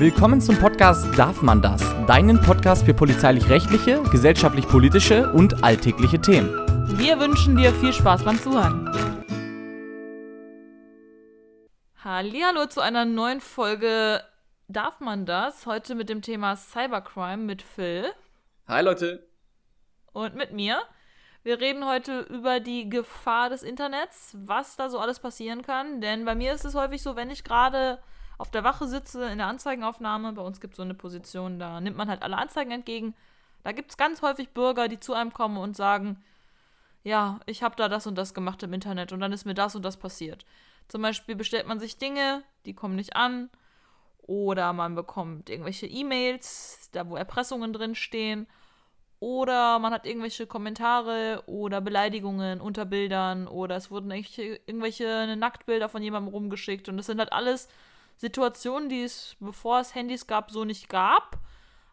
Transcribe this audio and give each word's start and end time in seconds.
Willkommen 0.00 0.40
zum 0.40 0.56
Podcast 0.60 1.18
Darf 1.18 1.42
man 1.42 1.60
das? 1.60 1.82
Deinen 2.06 2.40
Podcast 2.40 2.86
für 2.86 2.94
polizeilich-rechtliche, 2.94 4.00
gesellschaftlich-politische 4.04 5.32
und 5.32 5.64
alltägliche 5.64 6.20
Themen. 6.20 6.50
Wir 6.96 7.18
wünschen 7.18 7.56
dir 7.56 7.72
viel 7.74 7.92
Spaß 7.92 8.22
beim 8.22 8.38
Zuhören. 8.38 8.86
Hallo 12.04 12.66
zu 12.66 12.80
einer 12.80 13.06
neuen 13.06 13.40
Folge 13.40 14.22
Darf 14.68 15.00
man 15.00 15.26
das? 15.26 15.66
Heute 15.66 15.96
mit 15.96 16.08
dem 16.08 16.22
Thema 16.22 16.54
Cybercrime 16.54 17.42
mit 17.42 17.60
Phil. 17.60 18.04
Hi 18.68 18.84
Leute. 18.84 19.26
Und 20.12 20.36
mit 20.36 20.52
mir. 20.52 20.80
Wir 21.42 21.58
reden 21.58 21.84
heute 21.84 22.20
über 22.20 22.60
die 22.60 22.88
Gefahr 22.88 23.50
des 23.50 23.64
Internets, 23.64 24.36
was 24.38 24.76
da 24.76 24.90
so 24.90 25.00
alles 25.00 25.18
passieren 25.18 25.62
kann. 25.62 26.00
Denn 26.00 26.24
bei 26.24 26.36
mir 26.36 26.52
ist 26.52 26.64
es 26.64 26.76
häufig 26.76 27.02
so, 27.02 27.16
wenn 27.16 27.30
ich 27.30 27.42
gerade 27.42 27.98
auf 28.38 28.50
der 28.50 28.64
Wache 28.64 28.86
sitze 28.86 29.24
in 29.26 29.38
der 29.38 29.48
Anzeigenaufnahme, 29.48 30.32
bei 30.32 30.42
uns 30.42 30.60
gibt 30.60 30.74
es 30.74 30.76
so 30.78 30.82
eine 30.82 30.94
Position, 30.94 31.58
da 31.58 31.80
nimmt 31.80 31.96
man 31.96 32.08
halt 32.08 32.22
alle 32.22 32.38
Anzeigen 32.38 32.70
entgegen. 32.70 33.14
Da 33.64 33.72
gibt 33.72 33.90
es 33.90 33.96
ganz 33.96 34.22
häufig 34.22 34.50
Bürger, 34.50 34.88
die 34.88 35.00
zu 35.00 35.12
einem 35.12 35.32
kommen 35.32 35.58
und 35.58 35.76
sagen, 35.76 36.22
ja, 37.02 37.40
ich 37.46 37.62
habe 37.62 37.76
da 37.76 37.88
das 37.88 38.06
und 38.06 38.16
das 38.16 38.34
gemacht 38.34 38.62
im 38.62 38.72
Internet 38.72 39.12
und 39.12 39.20
dann 39.20 39.32
ist 39.32 39.44
mir 39.44 39.54
das 39.54 39.74
und 39.74 39.84
das 39.84 39.96
passiert. 39.96 40.46
Zum 40.88 41.02
Beispiel 41.02 41.36
bestellt 41.36 41.66
man 41.66 41.80
sich 41.80 41.98
Dinge, 41.98 42.42
die 42.64 42.74
kommen 42.74 42.96
nicht 42.96 43.16
an. 43.16 43.50
Oder 44.22 44.74
man 44.74 44.94
bekommt 44.94 45.48
irgendwelche 45.48 45.86
E-Mails, 45.86 46.90
da 46.92 47.08
wo 47.08 47.16
Erpressungen 47.16 47.72
drin 47.72 47.94
stehen. 47.94 48.46
Oder 49.20 49.78
man 49.78 49.92
hat 49.92 50.06
irgendwelche 50.06 50.46
Kommentare 50.46 51.42
oder 51.46 51.80
Beleidigungen 51.80 52.60
unter 52.60 52.84
Bildern. 52.84 53.48
Oder 53.48 53.76
es 53.76 53.90
wurden 53.90 54.10
irgendwelche, 54.10 54.60
irgendwelche 54.66 55.34
Nacktbilder 55.36 55.88
von 55.88 56.02
jemandem 56.02 56.32
rumgeschickt. 56.32 56.88
Und 56.88 56.98
das 56.98 57.06
sind 57.06 57.18
halt 57.18 57.32
alles 57.32 57.68
Situationen, 58.18 58.88
die 58.88 59.02
es, 59.02 59.36
bevor 59.40 59.80
es 59.80 59.94
Handys 59.94 60.26
gab, 60.26 60.50
so 60.50 60.64
nicht 60.64 60.88
gab. 60.88 61.40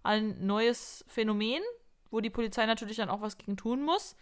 Ein 0.03 0.45
neues 0.45 1.05
Phänomen, 1.07 1.61
wo 2.11 2.19
die 2.19 2.29
Polizei 2.29 2.65
natürlich 2.65 2.97
dann 2.97 3.09
auch 3.09 3.21
was 3.21 3.37
gegen 3.37 3.57
tun 3.57 3.81
muss. 3.81 4.15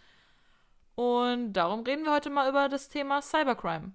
Und 0.94 1.54
darum 1.54 1.80
reden 1.80 2.04
wir 2.04 2.12
heute 2.12 2.30
mal 2.30 2.48
über 2.48 2.68
das 2.68 2.88
Thema 2.88 3.20
Cybercrime. 3.20 3.92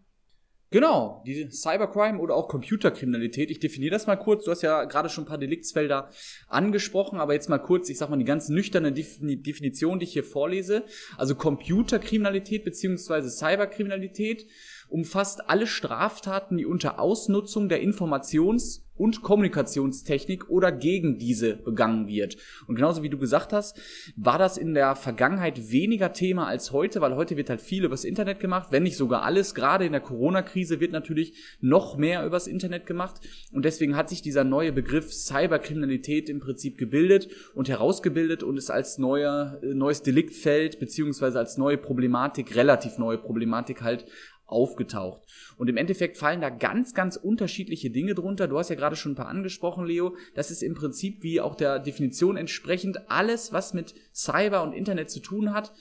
Genau, 0.72 1.24
die 1.26 1.50
Cybercrime 1.50 2.20
oder 2.20 2.36
auch 2.36 2.48
Computerkriminalität. 2.48 3.50
Ich 3.50 3.60
definiere 3.60 3.94
das 3.94 4.06
mal 4.06 4.18
kurz. 4.18 4.46
Du 4.46 4.52
hast 4.52 4.62
ja 4.62 4.84
gerade 4.84 5.10
schon 5.10 5.24
ein 5.24 5.28
paar 5.28 5.40
Deliktsfelder 5.40 6.12
angesprochen, 6.48 7.20
aber 7.20 7.34
jetzt 7.34 7.50
mal 7.50 7.58
kurz, 7.58 7.90
ich 7.90 7.98
sag 7.98 8.12
mal 8.12 8.18
die 8.18 8.26
ganz 8.26 8.50
nüchterne 8.50 8.92
Definition, 8.92 9.98
die 9.98 10.06
ich 10.06 10.14
hier 10.14 10.24
vorlese. 10.24 10.84
Also 11.18 11.34
Computerkriminalität 11.34 12.64
beziehungsweise 12.66 13.32
Cyberkriminalität 13.32 14.46
umfasst 14.90 15.50
alle 15.50 15.68
Straftaten, 15.68 16.58
die 16.58 16.66
unter 16.66 17.00
Ausnutzung 17.00 17.70
der 17.70 17.82
Informations- 17.82 18.82
und 19.00 19.22
Kommunikationstechnik 19.24 20.50
oder 20.50 20.74
gegen 20.74 21.18
diese 21.18 21.56
begangen 21.56 22.08
wird. 22.08 22.36
Und 22.68 22.76
genauso 22.76 23.02
wie 23.02 23.10
du 23.10 23.18
gesagt 23.18 23.54
hast, 23.54 23.80
war 24.18 24.38
das 24.38 24.58
in 24.58 24.74
der 24.74 24.96
Vergangenheit 24.96 25.72
weniger 25.72 26.12
Thema 26.12 26.48
als 26.48 26.74
heute, 26.74 27.00
weil 27.00 27.16
heute 27.16 27.38
wird 27.38 27.50
halt 27.50 27.62
viel 27.62 27.86
übers 27.86 28.04
Internet 28.04 28.42
gemacht, 28.42 28.68
wenn 28.72 28.84
nicht 28.84 28.98
sogar 28.98 29.24
alles. 29.24 29.56
Gerade 29.56 29.86
in 29.86 29.94
der 29.94 30.02
Corona-Krise 30.02 30.82
wird 30.82 30.92
natürlich 30.92 31.34
noch 31.62 31.96
mehr 31.96 32.26
übers 32.26 32.46
Internet 32.46 32.86
gemacht. 32.86 33.22
Und 33.54 33.64
deswegen 33.64 33.96
hat 33.96 34.10
sich 34.10 34.22
dieser 34.22 34.44
neue 34.44 34.74
Begriff 34.74 35.14
Cyberkriminalität 35.14 36.28
im 36.28 36.42
Prinzip 36.42 36.78
gebildet 36.78 37.30
und 37.56 37.70
herausgebildet 37.70 38.44
und 38.44 38.58
ist 38.58 38.70
als 38.70 38.98
neuer, 38.98 39.60
äh, 39.64 39.68
neues 39.68 40.04
Deliktfeld 40.04 40.78
beziehungsweise 40.78 41.40
als 41.40 41.58
neue 41.58 41.78
Problematik, 41.78 42.54
relativ 42.54 42.98
neue 42.98 43.18
Problematik 43.18 43.82
halt 43.82 44.06
aufgetaucht. 44.52 45.22
Und 45.58 45.70
im 45.70 45.78
Endeffekt 45.78 46.18
fallen 46.18 46.42
da 46.42 46.50
ganz, 46.50 46.94
ganz 46.94 47.16
unterschiedliche 47.16 47.90
Dinge 47.90 48.16
drunter. 48.16 48.48
Du 48.48 48.58
hast 48.58 48.70
ja 48.70 48.76
gerade 48.76 48.96
schon 48.96 49.14
ein 49.14 49.16
paar 49.16 49.28
angesprochen, 49.28 49.86
Leo. 49.86 50.16
Das 50.36 50.52
ist 50.52 50.64
im 50.64 50.76
Prinzip 50.76 51.24
wie 51.24 51.42
auch 51.42 51.56
der 51.56 51.80
Definition 51.80 52.38
entsprechend 52.38 53.10
alles, 53.10 53.54
was 53.54 53.74
mit 53.74 53.94
Cyber 54.14 54.64
und 54.64 54.74
Internet 54.74 55.10
zu 55.10 55.20
tun 55.20 55.54
hat. 55.54 55.74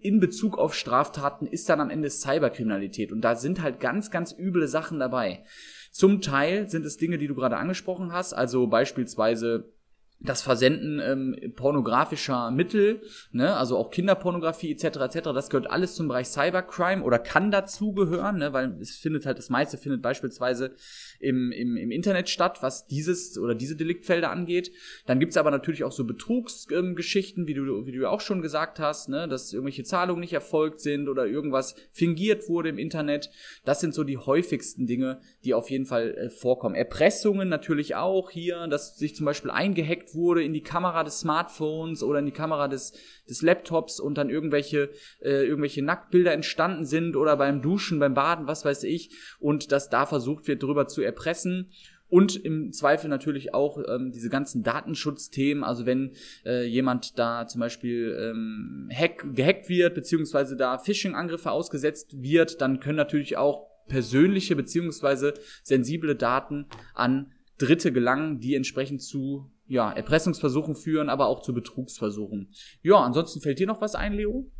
In 0.00 0.20
Bezug 0.20 0.58
auf 0.58 0.74
Straftaten 0.74 1.46
ist 1.46 1.68
dann 1.68 1.80
am 1.80 1.90
Ende 1.90 2.10
Cyberkriminalität. 2.10 3.10
Und 3.12 3.22
da 3.22 3.36
sind 3.36 3.62
halt 3.62 3.80
ganz, 3.80 4.10
ganz 4.10 4.34
üble 4.38 4.68
Sachen 4.68 4.98
dabei. 4.98 5.44
Zum 5.90 6.20
Teil 6.20 6.68
sind 6.68 6.84
es 6.84 6.96
Dinge, 6.98 7.18
die 7.18 7.26
du 7.26 7.34
gerade 7.34 7.56
angesprochen 7.56 8.12
hast, 8.12 8.34
also 8.34 8.66
beispielsweise 8.66 9.72
das 10.20 10.42
Versenden 10.42 11.00
ähm, 11.00 11.52
pornografischer 11.54 12.50
Mittel, 12.50 13.02
ne, 13.30 13.56
also 13.56 13.76
auch 13.76 13.90
Kinderpornografie 13.90 14.72
etc. 14.72 14.98
etc. 14.98 15.18
Das 15.32 15.48
gehört 15.48 15.70
alles 15.70 15.94
zum 15.94 16.08
Bereich 16.08 16.26
Cybercrime 16.26 17.04
oder 17.04 17.20
kann 17.20 17.52
dazugehören, 17.52 18.38
ne, 18.38 18.52
weil 18.52 18.76
es 18.80 18.96
findet 18.96 19.26
halt 19.26 19.38
das 19.38 19.48
meiste 19.48 19.78
findet 19.78 20.02
beispielsweise 20.02 20.74
im, 21.20 21.52
im, 21.52 21.76
im 21.76 21.92
Internet 21.92 22.28
statt, 22.28 22.58
was 22.62 22.88
dieses 22.88 23.38
oder 23.38 23.54
diese 23.54 23.76
Deliktfelder 23.76 24.30
angeht. 24.30 24.72
Dann 25.06 25.20
gibt's 25.20 25.36
aber 25.36 25.52
natürlich 25.52 25.84
auch 25.84 25.92
so 25.92 26.04
Betrugsgeschichten, 26.04 27.44
ähm, 27.44 27.48
wie 27.48 27.54
du 27.54 27.86
wie 27.86 27.92
du 27.92 28.10
auch 28.10 28.20
schon 28.20 28.42
gesagt 28.42 28.80
hast, 28.80 29.08
ne, 29.08 29.28
dass 29.28 29.52
irgendwelche 29.52 29.84
Zahlungen 29.84 30.20
nicht 30.20 30.32
erfolgt 30.32 30.80
sind 30.80 31.08
oder 31.08 31.26
irgendwas 31.26 31.76
fingiert 31.92 32.48
wurde 32.48 32.70
im 32.70 32.78
Internet. 32.78 33.30
Das 33.64 33.80
sind 33.80 33.94
so 33.94 34.02
die 34.02 34.18
häufigsten 34.18 34.86
Dinge, 34.86 35.20
die 35.44 35.54
auf 35.54 35.70
jeden 35.70 35.86
Fall 35.86 36.14
äh, 36.14 36.30
vorkommen. 36.30 36.74
Erpressungen 36.74 37.48
natürlich 37.48 37.94
auch 37.94 38.30
hier, 38.30 38.66
dass 38.66 38.98
sich 38.98 39.14
zum 39.14 39.24
Beispiel 39.24 39.52
eingehackt 39.52 40.07
reingesteckt 40.08 40.14
wurde 40.14 40.42
in 40.42 40.52
die 40.52 40.62
Kamera 40.62 41.04
des 41.04 41.20
Smartphones 41.20 42.02
oder 42.02 42.18
in 42.18 42.26
die 42.26 42.32
Kamera 42.32 42.68
des, 42.68 42.92
des 43.28 43.42
Laptops 43.42 44.00
und 44.00 44.16
dann 44.16 44.30
irgendwelche, 44.30 44.90
äh, 45.20 45.46
irgendwelche 45.46 45.82
Nacktbilder 45.82 46.32
entstanden 46.32 46.84
sind 46.84 47.16
oder 47.16 47.36
beim 47.36 47.62
Duschen, 47.62 47.98
beim 47.98 48.14
Baden, 48.14 48.46
was 48.46 48.64
weiß 48.64 48.84
ich, 48.84 49.10
und 49.38 49.72
dass 49.72 49.90
da 49.90 50.06
versucht 50.06 50.48
wird, 50.48 50.62
drüber 50.62 50.86
zu 50.86 51.02
erpressen. 51.02 51.70
Und 52.10 52.42
im 52.42 52.72
Zweifel 52.72 53.10
natürlich 53.10 53.52
auch 53.52 53.78
ähm, 53.86 54.12
diese 54.12 54.30
ganzen 54.30 54.62
Datenschutzthemen, 54.62 55.62
also 55.62 55.84
wenn 55.84 56.12
äh, 56.46 56.64
jemand 56.64 57.18
da 57.18 57.46
zum 57.46 57.60
Beispiel 57.60 58.16
ähm, 58.18 58.88
hack, 58.90 59.26
gehackt 59.34 59.68
wird, 59.68 59.94
beziehungsweise 59.94 60.56
da 60.56 60.78
Phishing-Angriffe 60.78 61.50
ausgesetzt 61.50 62.22
wird, 62.22 62.62
dann 62.62 62.80
können 62.80 62.96
natürlich 62.96 63.36
auch 63.36 63.68
persönliche 63.88 64.56
beziehungsweise 64.56 65.34
sensible 65.62 66.16
Daten 66.16 66.66
an 66.94 67.30
Dritte 67.58 67.92
gelangen, 67.92 68.40
die 68.40 68.54
entsprechend 68.54 69.02
zu 69.02 69.50
ja, 69.68 69.92
Erpressungsversuchen 69.92 70.74
führen, 70.74 71.10
aber 71.10 71.26
auch 71.26 71.40
zu 71.40 71.52
Betrugsversuchen. 71.54 72.52
Ja, 72.82 72.96
ansonsten 72.96 73.40
fällt 73.40 73.58
dir 73.58 73.66
noch 73.66 73.80
was 73.80 73.94
ein, 73.94 74.14
Leo? 74.14 74.50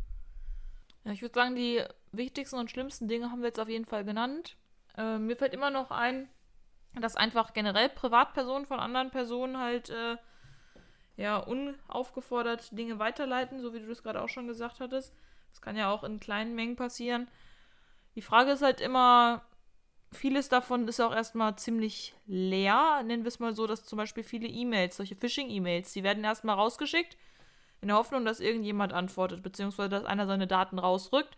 Ja, 1.03 1.11
ich 1.11 1.21
würde 1.21 1.33
sagen, 1.33 1.55
die 1.55 1.81
wichtigsten 2.11 2.57
und 2.57 2.69
schlimmsten 2.69 3.07
Dinge 3.07 3.31
haben 3.31 3.41
wir 3.41 3.47
jetzt 3.47 3.59
auf 3.59 3.69
jeden 3.69 3.85
Fall 3.85 4.05
genannt. 4.05 4.55
Äh, 4.97 5.17
mir 5.17 5.35
fällt 5.35 5.53
immer 5.53 5.71
noch 5.71 5.89
ein, 5.89 6.29
dass 6.99 7.15
einfach 7.15 7.53
generell 7.53 7.89
Privatpersonen 7.89 8.67
von 8.67 8.79
anderen 8.79 9.09
Personen 9.09 9.57
halt 9.57 9.89
äh, 9.89 10.17
ja 11.17 11.37
unaufgefordert 11.37 12.77
Dinge 12.77 12.99
weiterleiten, 12.99 13.61
so 13.61 13.73
wie 13.73 13.79
du 13.79 13.87
das 13.87 14.03
gerade 14.03 14.21
auch 14.21 14.29
schon 14.29 14.47
gesagt 14.47 14.79
hattest. 14.79 15.13
Das 15.49 15.61
kann 15.61 15.75
ja 15.75 15.91
auch 15.91 16.03
in 16.03 16.19
kleinen 16.19 16.53
Mengen 16.53 16.75
passieren. 16.75 17.27
Die 18.15 18.21
Frage 18.21 18.51
ist 18.51 18.61
halt 18.61 18.79
immer, 18.81 19.43
vieles 20.11 20.49
davon 20.49 20.87
ist 20.87 20.99
auch 20.99 21.13
erstmal 21.13 21.55
ziemlich 21.57 22.15
leer. 22.25 23.03
Nennen 23.03 23.23
wir 23.23 23.29
es 23.29 23.39
mal 23.39 23.55
so, 23.55 23.67
dass 23.67 23.85
zum 23.85 23.97
Beispiel 23.97 24.23
viele 24.23 24.47
E-Mails, 24.47 24.97
solche 24.97 25.15
Phishing-E-Mails, 25.15 25.93
die 25.93 26.03
werden 26.03 26.23
erstmal 26.23 26.55
rausgeschickt, 26.55 27.17
in 27.81 27.87
der 27.87 27.97
Hoffnung, 27.97 28.25
dass 28.25 28.39
irgendjemand 28.39 28.93
antwortet, 28.93 29.41
beziehungsweise 29.41 29.89
dass 29.89 30.05
einer 30.05 30.27
seine 30.27 30.47
Daten 30.47 30.79
rausrückt. 30.79 31.37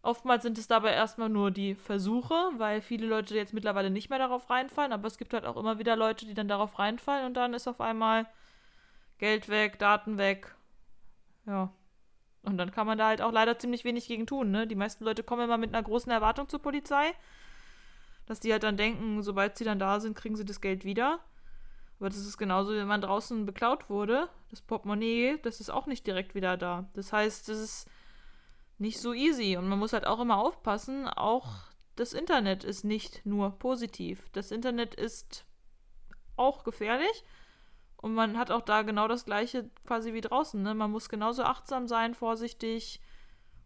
Oftmals 0.00 0.44
sind 0.44 0.56
es 0.56 0.68
dabei 0.68 0.92
erstmal 0.92 1.28
nur 1.28 1.50
die 1.50 1.74
Versuche, 1.74 2.34
weil 2.56 2.80
viele 2.80 3.06
Leute 3.06 3.34
jetzt 3.34 3.52
mittlerweile 3.52 3.90
nicht 3.90 4.10
mehr 4.10 4.18
darauf 4.18 4.48
reinfallen, 4.48 4.92
aber 4.92 5.08
es 5.08 5.18
gibt 5.18 5.34
halt 5.34 5.44
auch 5.44 5.56
immer 5.56 5.78
wieder 5.78 5.96
Leute, 5.96 6.24
die 6.24 6.34
dann 6.34 6.48
darauf 6.48 6.78
reinfallen 6.78 7.26
und 7.26 7.34
dann 7.34 7.52
ist 7.52 7.68
auf 7.68 7.80
einmal 7.80 8.26
Geld 9.18 9.48
weg, 9.48 9.78
Daten 9.78 10.16
weg. 10.16 10.54
Ja. 11.46 11.72
Und 12.42 12.56
dann 12.56 12.70
kann 12.70 12.86
man 12.86 12.96
da 12.96 13.08
halt 13.08 13.20
auch 13.20 13.32
leider 13.32 13.58
ziemlich 13.58 13.84
wenig 13.84 14.06
gegen 14.06 14.26
tun, 14.26 14.52
ne? 14.52 14.66
Die 14.66 14.76
meisten 14.76 15.04
Leute 15.04 15.24
kommen 15.24 15.42
immer 15.42 15.58
mit 15.58 15.74
einer 15.74 15.82
großen 15.82 16.10
Erwartung 16.10 16.48
zur 16.48 16.62
Polizei 16.62 17.12
dass 18.28 18.40
die 18.40 18.52
halt 18.52 18.62
dann 18.62 18.76
denken, 18.76 19.22
sobald 19.22 19.56
sie 19.56 19.64
dann 19.64 19.78
da 19.78 20.00
sind, 20.00 20.14
kriegen 20.14 20.36
sie 20.36 20.44
das 20.44 20.60
Geld 20.60 20.84
wieder. 20.84 21.20
Aber 21.98 22.10
das 22.10 22.18
ist 22.18 22.36
genauso, 22.36 22.72
wenn 22.74 22.86
man 22.86 23.00
draußen 23.00 23.46
beklaut 23.46 23.88
wurde. 23.88 24.28
Das 24.50 24.60
Portemonnaie, 24.60 25.38
das 25.42 25.60
ist 25.60 25.70
auch 25.70 25.86
nicht 25.86 26.06
direkt 26.06 26.34
wieder 26.34 26.58
da. 26.58 26.88
Das 26.92 27.12
heißt, 27.12 27.48
das 27.48 27.58
ist 27.58 27.88
nicht 28.76 29.00
so 29.00 29.14
easy. 29.14 29.56
Und 29.56 29.68
man 29.68 29.78
muss 29.78 29.94
halt 29.94 30.06
auch 30.06 30.20
immer 30.20 30.36
aufpassen, 30.36 31.08
auch 31.08 31.46
das 31.96 32.12
Internet 32.12 32.64
ist 32.64 32.84
nicht 32.84 33.24
nur 33.24 33.58
positiv. 33.58 34.28
Das 34.32 34.50
Internet 34.50 34.94
ist 34.94 35.46
auch 36.36 36.64
gefährlich. 36.64 37.24
Und 37.96 38.14
man 38.14 38.38
hat 38.38 38.50
auch 38.50 38.62
da 38.62 38.82
genau 38.82 39.08
das 39.08 39.24
gleiche 39.24 39.70
quasi 39.86 40.12
wie 40.12 40.20
draußen. 40.20 40.62
Ne? 40.62 40.74
Man 40.74 40.90
muss 40.90 41.08
genauso 41.08 41.44
achtsam 41.44 41.88
sein, 41.88 42.14
vorsichtig, 42.14 43.00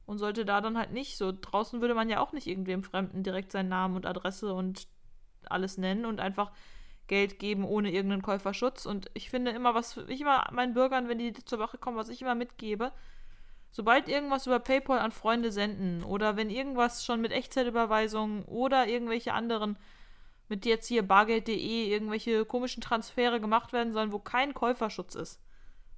und 0.07 0.19
sollte 0.19 0.45
da 0.45 0.61
dann 0.61 0.79
halt 0.79 0.93
nicht 0.93 1.17
so. 1.17 1.33
Draußen 1.33 1.81
würde 1.81 1.95
man 1.95 2.09
ja 2.09 2.21
auch 2.21 2.33
nicht 2.33 2.47
irgendwem 2.47 2.83
Fremden 2.83 3.23
direkt 3.23 3.53
seinen 3.53 3.69
Namen 3.69 3.97
und 3.97 4.07
Adresse 4.07 4.53
und 4.53 4.87
alles 5.49 5.79
nennen 5.79 6.05
und 6.05 6.21
einfach 6.21 6.53
Geld 7.07 7.39
geben 7.39 7.65
ohne 7.65 7.93
irgendeinen 7.93 8.23
Käuferschutz. 8.23 8.87
Und 8.87 9.11
ich 9.15 9.31
finde 9.31 9.51
immer, 9.51 9.75
was 9.75 9.97
ich 10.09 10.21
immer 10.21 10.47
meinen 10.53 10.75
Bürgern, 10.75 11.09
wenn 11.09 11.19
die 11.19 11.33
zur 11.33 11.59
Wache 11.59 11.79
kommen, 11.79 11.97
was 11.97 12.09
ich 12.09 12.23
immer 12.23 12.35
mitgebe, 12.35 12.93
sobald 13.71 14.09
irgendwas 14.09 14.47
über 14.47 14.61
PayPal 14.61 14.99
an 14.99 15.13
Freunde 15.13 15.51
senden 15.53 16.05
oder 16.05 16.37
wenn 16.37 16.51
irgendwas 16.51 17.05
schon 17.05 17.21
mit 17.21 17.33
Echtzeitüberweisungen 17.33 18.45
oder 18.45 18.87
irgendwelche 18.87 19.35
anderen 19.35 19.77
mit 20.49 20.67
jetzt 20.67 20.87
hier 20.87 21.03
bargeld.de 21.03 21.89
irgendwelche 21.89 22.45
komischen 22.45 22.83
Transfere 22.83 23.41
gemacht 23.41 23.73
werden 23.73 23.93
sollen, 23.93 24.13
wo 24.13 24.19
kein 24.19 24.55
Käuferschutz 24.55 25.15
ist. 25.15 25.41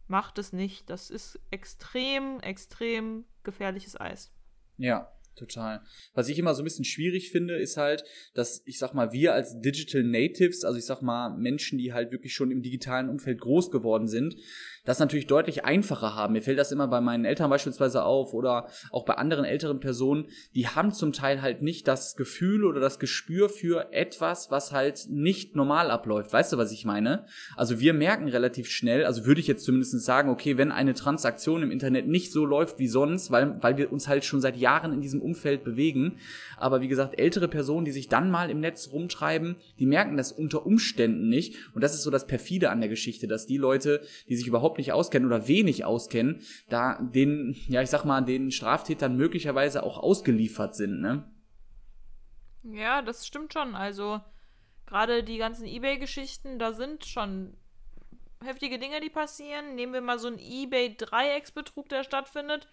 Macht 0.06 0.39
es 0.39 0.53
nicht. 0.53 0.91
Das 0.91 1.11
ist 1.11 1.41
extrem, 1.51 2.41
extrem 2.41 3.25
gefährliches 3.43 3.99
Eis. 3.99 4.33
Ja, 4.77 5.15
Total. 5.37 5.83
Was 6.15 6.29
ich 6.29 6.39
immer 6.39 6.55
so 6.55 6.62
ein 6.62 6.65
bisschen 6.65 6.85
schwierig 6.85 7.31
finde, 7.31 7.56
ist 7.56 7.77
halt, 7.77 8.05
dass 8.35 8.62
ich 8.67 8.79
sag 8.79 8.95
mal, 8.95 9.12
wir 9.12 9.35
als 9.35 9.61
Digital 9.61 10.05
Natives, 10.05 10.65
also 10.65 10.79
ich 10.79 10.87
sag 10.87 11.03
mal, 11.03 11.31
Menschen, 11.31 11.77
die 11.79 11.93
halt 11.93 12.12
wirklich 12.12 12.35
schon 12.35 12.53
im 12.53 12.62
digitalen 12.62 13.09
Umfeld 13.09 13.41
groß 13.41 13.71
geworden 13.73 14.06
sind, 14.06 14.37
das 14.84 14.98
natürlich 14.98 15.26
deutlich 15.26 15.64
einfacher 15.64 16.14
haben. 16.14 16.34
Mir 16.34 16.42
fällt 16.42 16.58
das 16.58 16.72
immer 16.72 16.88
bei 16.88 17.00
meinen 17.00 17.25
Eltern 17.25 17.50
beispielsweise 17.50 18.04
auf 18.04 18.34
oder 18.34 18.69
auch 18.90 19.04
bei 19.04 19.14
anderen 19.14 19.44
älteren 19.44 19.81
Personen, 19.81 20.26
die 20.54 20.69
haben 20.69 20.92
zum 20.92 21.12
Teil 21.12 21.42
halt 21.42 21.62
nicht 21.62 21.88
das 21.88 22.16
Gefühl 22.16 22.64
oder 22.64 22.81
das 22.81 22.98
Gespür 22.98 23.48
für 23.48 23.92
etwas, 23.92 24.50
was 24.50 24.72
halt 24.72 25.06
nicht 25.08 25.56
normal 25.56 25.90
abläuft. 25.90 26.32
Weißt 26.32 26.52
du, 26.52 26.58
was 26.58 26.72
ich 26.72 26.84
meine? 26.84 27.26
Also 27.56 27.81
wir 27.81 27.94
merken 27.94 28.28
relativ 28.28 28.69
schnell, 28.69 29.04
also 29.04 29.25
würde 29.25 29.40
ich 29.40 29.46
jetzt 29.46 29.64
zumindest 29.64 29.98
sagen, 30.04 30.28
okay, 30.28 30.58
wenn 30.58 30.72
eine 30.72 30.94
Transaktion 30.94 31.62
im 31.62 31.70
Internet 31.70 32.06
nicht 32.06 32.32
so 32.32 32.44
läuft 32.44 32.78
wie 32.78 32.88
sonst, 32.88 33.31
weil, 33.31 33.62
weil 33.62 33.76
wir 33.76 33.92
uns 33.92 34.08
halt 34.08 34.25
schon 34.25 34.40
seit 34.40 34.56
Jahren 34.56 34.92
in 34.92 35.00
diesem 35.00 35.22
Umfeld 35.22 35.64
bewegen. 35.64 36.19
Aber 36.56 36.81
wie 36.81 36.88
gesagt, 36.88 37.19
ältere 37.19 37.48
Personen, 37.48 37.84
die 37.84 37.92
sich 37.92 38.08
dann 38.08 38.31
mal 38.31 38.50
im 38.50 38.60
Netz 38.60 38.90
rumtreiben, 38.92 39.56
die 39.78 39.86
merken 39.86 40.16
das 40.16 40.32
unter 40.32 40.66
Umständen 40.66 41.28
nicht. 41.28 41.56
Und 41.75 41.82
das 41.82 41.94
ist 41.94 42.02
so 42.02 42.10
das 42.10 42.26
perfide 42.26 42.70
an 42.70 42.81
der 42.81 42.88
Geschichte, 42.88 43.26
dass 43.26 43.46
die 43.46 43.56
Leute, 43.56 44.02
die 44.28 44.36
sich 44.36 44.46
überhaupt 44.46 44.74
nicht 44.79 44.93
auskennen 44.93 45.26
oder 45.26 45.49
wenig 45.49 45.85
auskennen, 45.85 46.43
da 46.69 46.99
den, 47.00 47.55
ja, 47.69 47.82
ich 47.82 47.91
sag 47.91 48.05
mal, 48.05 48.21
den 48.23 48.50
Straftätern 48.50 49.17
möglicherweise 49.17 49.82
auch 49.82 49.99
ausgeliefert 49.99 50.75
sind, 50.75 51.00
ne? 51.00 51.31
Ja, 52.62 53.03
das 53.03 53.26
stimmt 53.26 53.53
schon. 53.53 53.75
Also, 53.75 54.21
gerade 54.87 55.23
die 55.23 55.38
ganzen 55.38 55.67
Ebay-Geschichten, 55.67 56.59
da 56.59 56.73
sind 56.73 57.05
schon 57.05 57.56
heftige 58.43 58.79
Dinge, 58.79 59.00
die 59.00 59.11
passieren. 59.11 59.75
Nehmen 59.75 59.93
wir 59.93 60.00
mal 60.00 60.19
so 60.19 60.29
einen 60.29 60.38
Ebay-Dreiecksbetrug, 60.38 61.88
der 61.88 62.05
stattfindet. 62.05 62.69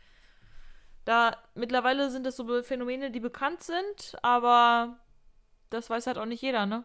Da 1.06 1.36
mittlerweile 1.56 2.12
sind 2.12 2.25
das 2.25 2.36
so 2.36 2.63
Phänomene, 2.63 3.12
die 3.12 3.19
bekannt 3.19 3.63
sind, 3.63 4.18
aber 4.21 5.00
das 5.69 5.89
weiß 5.89 6.07
halt 6.07 6.18
auch 6.18 6.25
nicht 6.25 6.42
jeder, 6.42 6.65
ne? 6.65 6.83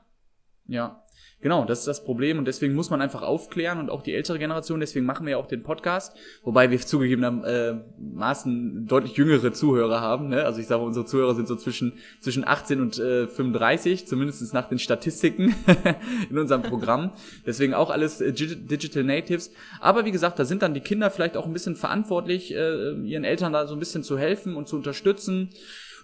Ja, 0.69 1.05
genau, 1.41 1.65
das 1.65 1.79
ist 1.81 1.87
das 1.87 2.03
Problem 2.03 2.39
und 2.39 2.47
deswegen 2.47 2.75
muss 2.75 2.91
man 2.91 3.01
einfach 3.01 3.23
aufklären 3.23 3.79
und 3.79 3.89
auch 3.89 4.03
die 4.03 4.15
ältere 4.15 4.41
Generation, 4.41 4.81
deswegen 4.81 5.07
machen 5.07 5.27
wir 5.27 5.33
ja 5.33 5.37
auch 5.37 5.47
den 5.47 5.63
Podcast, 5.63 6.17
wobei 6.43 6.73
wir 6.73 6.81
zugegebenermaßen 6.81 8.87
deutlich 8.87 9.17
jüngere 9.17 9.53
Zuhörer 9.53 10.01
haben, 10.01 10.29
ne? 10.29 10.45
also 10.45 10.61
ich 10.61 10.67
sage, 10.67 10.83
unsere 10.83 11.07
Zuhörer 11.07 11.37
sind 11.37 11.47
so 11.47 11.55
zwischen, 11.55 11.93
zwischen 12.21 12.45
18 12.45 12.81
und 12.81 12.99
äh, 12.99 13.29
35, 13.29 14.09
zumindest 14.09 14.53
nach 14.53 14.69
den 14.69 14.81
Statistiken 14.81 15.55
in 16.31 16.37
unserem 16.37 16.63
Programm, 16.63 17.12
deswegen 17.47 17.75
auch 17.75 17.91
alles 17.91 18.21
äh, 18.21 18.33
Digital 18.33 19.05
Natives, 19.05 19.53
aber 19.81 20.05
wie 20.05 20.11
gesagt, 20.11 20.41
da 20.41 20.45
sind 20.45 20.62
dann 20.62 20.75
die 20.75 20.81
Kinder 20.81 21.11
vielleicht 21.11 21.37
auch 21.37 21.47
ein 21.47 21.53
bisschen 21.53 21.77
verantwortlich, 21.77 22.53
äh, 22.53 22.91
ihren 23.05 23.23
Eltern 23.23 23.53
da 23.53 23.69
so 23.69 23.77
ein 23.77 23.79
bisschen 23.79 24.03
zu 24.03 24.19
helfen 24.19 24.57
und 24.57 24.67
zu 24.67 24.75
unterstützen 24.75 25.51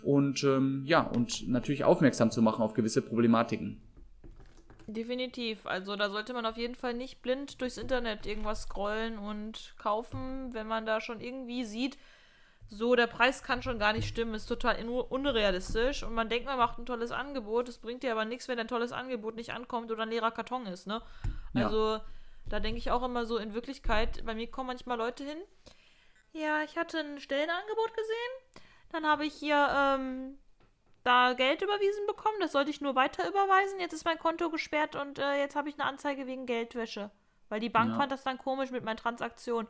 und 0.03 0.45
ähm, 0.45 0.85
ja, 0.87 1.01
und 1.01 1.49
natürlich 1.49 1.85
aufmerksam 1.85 2.31
zu 2.31 2.43
machen 2.43 2.63
auf 2.63 2.75
gewisse 2.75 3.03
Problematiken. 3.03 3.81
Definitiv. 4.93 5.67
Also 5.67 5.97
da 5.97 6.11
sollte 6.11 6.35
man 6.35 6.45
auf 6.45 6.57
jeden 6.57 6.75
Fall 6.75 6.95
nicht 6.95 7.23
blind 7.23 7.61
durchs 7.61 7.79
Internet 7.79 8.27
irgendwas 8.27 8.63
scrollen 8.63 9.19
und 9.19 9.75
kaufen, 9.79 10.53
wenn 10.53 10.67
man 10.67 10.85
da 10.85 11.01
schon 11.01 11.21
irgendwie 11.21 11.65
sieht, 11.65 11.97
so 12.69 12.95
der 12.95 13.07
Preis 13.07 13.43
kann 13.43 13.63
schon 13.63 13.79
gar 13.79 13.93
nicht 13.93 14.09
stimmen, 14.09 14.35
ist 14.35 14.47
total 14.47 14.83
unrealistisch 14.87 16.03
und 16.03 16.15
man 16.15 16.29
denkt, 16.29 16.47
man 16.47 16.59
macht 16.59 16.79
ein 16.79 16.87
tolles 16.87 17.11
Angebot, 17.11 17.69
es 17.69 17.79
bringt 17.79 18.03
dir 18.03 18.13
aber 18.13 18.25
nichts, 18.25 18.49
wenn 18.49 18.59
ein 18.59 18.69
tolles 18.69 18.93
Angebot 18.93 19.37
nicht 19.37 19.53
ankommt 19.53 19.91
oder 19.91 20.03
ein 20.03 20.11
leerer 20.11 20.31
Karton 20.31 20.67
ist, 20.67 20.87
ne? 20.87 21.03
Ja. 21.55 21.67
Also 21.67 22.01
da 22.47 22.61
denke 22.61 22.79
ich 22.79 22.91
auch 22.91 23.03
immer 23.03 23.27
so 23.27 23.37
in 23.37 23.55
Wirklichkeit, 23.55 24.25
bei 24.25 24.35
mir 24.35 24.51
kommen 24.51 24.69
manchmal 24.69 24.99
Leute 24.99 25.25
hin. 25.25 25.39
Ja, 26.33 26.63
ich 26.63 26.77
hatte 26.77 26.99
ein 26.99 27.21
Stellenangebot 27.21 27.95
gesehen. 27.95 28.63
Dann 28.91 29.07
habe 29.07 29.27
ich 29.27 29.35
hier 29.35 29.69
ähm, 29.71 30.39
da 31.05 31.33
Geld 31.35 31.63
überwiesen 31.63 32.07
bekommen. 32.07 32.37
Das 32.41 32.53
sollte 32.53 32.71
ich 32.71 32.81
nur 32.81 32.95
weiter 32.95 33.29
überweisen. 33.29 33.81
Jetzt 33.81 33.93
ist 33.93 34.05
mein 34.05 34.19
Konto 34.19 34.51
gesperrt 34.51 34.97
und 34.97 35.19
äh, 35.19 35.39
jetzt 35.39 35.57
habe 35.57 35.69
ich 35.69 35.75
eine 35.75 35.85
Anzeige 35.89 36.27
wegen 36.27 36.47
Geldwäsche. 36.47 37.11
Weil 37.49 37.61
die 37.61 37.69
Bank 37.69 37.91
ja. 37.91 37.97
fand 37.97 38.13
das 38.13 38.23
dann 38.23 38.39
komisch 38.39 38.71
mit 38.71 38.85
meinen 38.85 38.97
Transaktionen. 38.97 39.69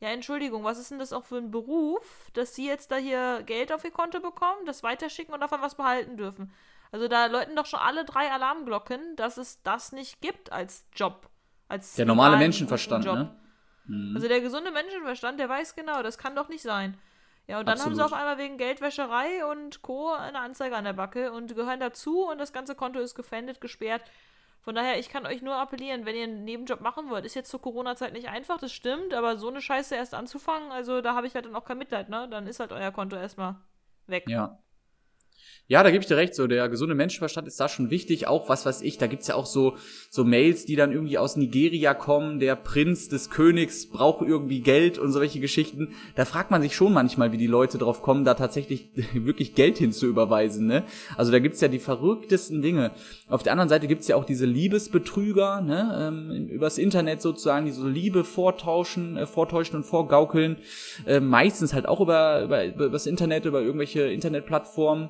Ja, 0.00 0.08
Entschuldigung, 0.08 0.64
was 0.64 0.78
ist 0.78 0.90
denn 0.90 0.98
das 0.98 1.12
auch 1.12 1.22
für 1.22 1.36
ein 1.36 1.52
Beruf, 1.52 2.30
dass 2.32 2.56
Sie 2.56 2.66
jetzt 2.66 2.90
da 2.90 2.96
hier 2.96 3.44
Geld 3.44 3.72
auf 3.72 3.84
Ihr 3.84 3.92
Konto 3.92 4.18
bekommen, 4.18 4.66
das 4.66 4.82
weiterschicken 4.82 5.32
und 5.32 5.40
davon 5.40 5.62
was 5.62 5.76
behalten 5.76 6.16
dürfen? 6.16 6.52
Also 6.90 7.06
da 7.06 7.26
läuten 7.26 7.54
doch 7.54 7.66
schon 7.66 7.78
alle 7.78 8.04
drei 8.04 8.30
Alarmglocken, 8.30 9.14
dass 9.16 9.36
es 9.36 9.62
das 9.62 9.92
nicht 9.92 10.20
gibt 10.20 10.50
als 10.50 10.86
Job. 10.94 11.30
Als 11.68 11.94
der 11.94 12.04
normale 12.04 12.36
Menschenverstand, 12.36 13.04
ne? 13.04 13.34
Mhm. 13.86 14.16
Also 14.16 14.28
der 14.28 14.40
gesunde 14.40 14.72
Menschenverstand, 14.72 15.38
der 15.38 15.48
weiß 15.48 15.74
genau, 15.74 16.02
das 16.02 16.18
kann 16.18 16.34
doch 16.34 16.48
nicht 16.48 16.62
sein. 16.62 16.98
Ja, 17.48 17.58
und 17.58 17.66
dann 17.66 17.74
Absolut. 17.74 17.90
haben 17.90 17.96
sie 17.96 18.04
auf 18.04 18.12
einmal 18.12 18.38
wegen 18.38 18.56
Geldwäscherei 18.56 19.44
und 19.44 19.82
Co. 19.82 20.12
eine 20.12 20.38
Anzeige 20.38 20.76
an 20.76 20.84
der 20.84 20.92
Backe 20.92 21.32
und 21.32 21.54
gehören 21.54 21.80
dazu 21.80 22.28
und 22.28 22.38
das 22.38 22.52
ganze 22.52 22.74
Konto 22.74 23.00
ist 23.00 23.14
gefändet, 23.14 23.60
gesperrt. 23.60 24.02
Von 24.60 24.76
daher, 24.76 24.98
ich 25.00 25.08
kann 25.08 25.26
euch 25.26 25.42
nur 25.42 25.56
appellieren, 25.56 26.06
wenn 26.06 26.14
ihr 26.14 26.22
einen 26.22 26.44
Nebenjob 26.44 26.80
machen 26.80 27.10
wollt, 27.10 27.24
ist 27.24 27.34
jetzt 27.34 27.50
zur 27.50 27.60
Corona-Zeit 27.60 28.12
nicht 28.12 28.28
einfach, 28.28 28.58
das 28.58 28.72
stimmt, 28.72 29.12
aber 29.12 29.36
so 29.36 29.48
eine 29.48 29.60
Scheiße 29.60 29.96
erst 29.96 30.14
anzufangen, 30.14 30.70
also 30.70 31.00
da 31.00 31.14
habe 31.14 31.26
ich 31.26 31.34
halt 31.34 31.46
dann 31.46 31.56
auch 31.56 31.64
kein 31.64 31.78
Mitleid, 31.78 32.08
ne? 32.08 32.28
Dann 32.30 32.46
ist 32.46 32.60
halt 32.60 32.70
euer 32.70 32.92
Konto 32.92 33.16
erstmal 33.16 33.56
weg. 34.06 34.28
Ja. 34.28 34.60
Ja, 35.68 35.82
da 35.82 35.90
gebe 35.90 36.02
ich 36.02 36.08
dir 36.08 36.18
recht, 36.18 36.34
so 36.34 36.46
der 36.46 36.68
gesunde 36.68 36.94
Menschenverstand 36.94 37.48
ist 37.48 37.58
da 37.58 37.68
schon 37.68 37.88
wichtig, 37.88 38.26
auch 38.26 38.48
was 38.48 38.66
weiß 38.66 38.82
ich, 38.82 38.98
da 38.98 39.06
gibt's 39.06 39.28
ja 39.28 39.36
auch 39.36 39.46
so 39.46 39.76
so 40.10 40.22
Mails, 40.24 40.66
die 40.66 40.76
dann 40.76 40.92
irgendwie 40.92 41.16
aus 41.16 41.36
Nigeria 41.36 41.94
kommen, 41.94 42.40
der 42.40 42.56
Prinz 42.56 43.08
des 43.08 43.30
Königs 43.30 43.88
braucht 43.88 44.26
irgendwie 44.26 44.60
Geld 44.60 44.98
und 44.98 45.12
solche 45.12 45.40
Geschichten. 45.40 45.94
Da 46.14 46.26
fragt 46.26 46.50
man 46.50 46.60
sich 46.60 46.76
schon 46.76 46.92
manchmal, 46.92 47.32
wie 47.32 47.38
die 47.38 47.46
Leute 47.46 47.78
drauf 47.78 48.02
kommen, 48.02 48.24
da 48.24 48.34
tatsächlich 48.34 48.90
wirklich 49.14 49.54
Geld 49.54 49.78
hinzuüberweisen, 49.78 50.66
ne? 50.66 50.84
Also 51.16 51.32
da 51.32 51.38
gibt's 51.38 51.62
ja 51.62 51.68
die 51.68 51.78
verrücktesten 51.78 52.60
Dinge. 52.60 52.90
Auf 53.28 53.42
der 53.42 53.52
anderen 53.52 53.70
Seite 53.70 53.86
gibt's 53.86 54.08
ja 54.08 54.16
auch 54.16 54.26
diese 54.26 54.44
Liebesbetrüger, 54.44 55.62
ne, 55.62 56.10
ähm, 56.12 56.48
übers 56.48 56.76
Internet 56.76 57.22
sozusagen, 57.22 57.64
die 57.64 57.72
so 57.72 57.88
Liebe 57.88 58.24
vortauschen, 58.24 59.16
äh, 59.16 59.26
vortäuschen 59.26 59.76
und 59.76 59.84
vorgaukeln, 59.84 60.58
äh, 61.06 61.20
meistens 61.20 61.72
halt 61.72 61.86
auch 61.86 62.00
über, 62.00 62.42
über, 62.42 62.64
über 62.66 62.90
das 62.90 63.06
Internet, 63.06 63.46
über 63.46 63.62
irgendwelche 63.62 64.02
Internetplattformen 64.02 65.08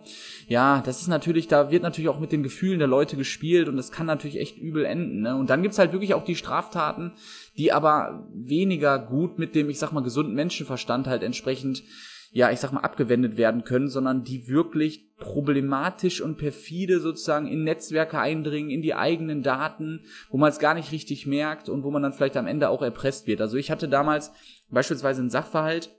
ja, 0.48 0.82
das 0.84 1.00
ist 1.00 1.08
natürlich, 1.08 1.48
da 1.48 1.70
wird 1.70 1.82
natürlich 1.82 2.08
auch 2.08 2.20
mit 2.20 2.32
den 2.32 2.42
Gefühlen 2.42 2.78
der 2.78 2.88
Leute 2.88 3.16
gespielt 3.16 3.68
und 3.68 3.76
das 3.76 3.92
kann 3.92 4.06
natürlich 4.06 4.38
echt 4.38 4.58
übel 4.58 4.84
enden. 4.84 5.22
Ne? 5.22 5.36
Und 5.36 5.50
dann 5.50 5.62
gibt's 5.62 5.78
halt 5.78 5.92
wirklich 5.92 6.14
auch 6.14 6.24
die 6.24 6.36
Straftaten, 6.36 7.12
die 7.56 7.72
aber 7.72 8.28
weniger 8.34 8.98
gut 8.98 9.38
mit 9.38 9.54
dem, 9.54 9.70
ich 9.70 9.78
sag 9.78 9.92
mal, 9.92 10.02
gesunden 10.02 10.34
Menschenverstand 10.34 11.06
halt 11.06 11.22
entsprechend, 11.22 11.82
ja, 12.30 12.50
ich 12.50 12.60
sag 12.60 12.72
mal, 12.72 12.80
abgewendet 12.80 13.36
werden 13.36 13.64
können, 13.64 13.88
sondern 13.88 14.24
die 14.24 14.48
wirklich 14.48 15.14
problematisch 15.16 16.20
und 16.20 16.38
perfide 16.38 16.98
sozusagen 16.98 17.46
in 17.46 17.62
Netzwerke 17.62 18.18
eindringen, 18.18 18.70
in 18.70 18.82
die 18.82 18.94
eigenen 18.94 19.42
Daten, 19.42 20.00
wo 20.30 20.38
man 20.38 20.50
es 20.50 20.58
gar 20.58 20.74
nicht 20.74 20.92
richtig 20.92 21.26
merkt 21.26 21.68
und 21.68 21.84
wo 21.84 21.90
man 21.90 22.02
dann 22.02 22.12
vielleicht 22.12 22.36
am 22.36 22.46
Ende 22.46 22.68
auch 22.68 22.82
erpresst 22.82 23.26
wird. 23.26 23.40
Also 23.40 23.56
ich 23.56 23.70
hatte 23.70 23.88
damals 23.88 24.32
beispielsweise 24.70 25.20
einen 25.20 25.30
Sachverhalt, 25.30 25.90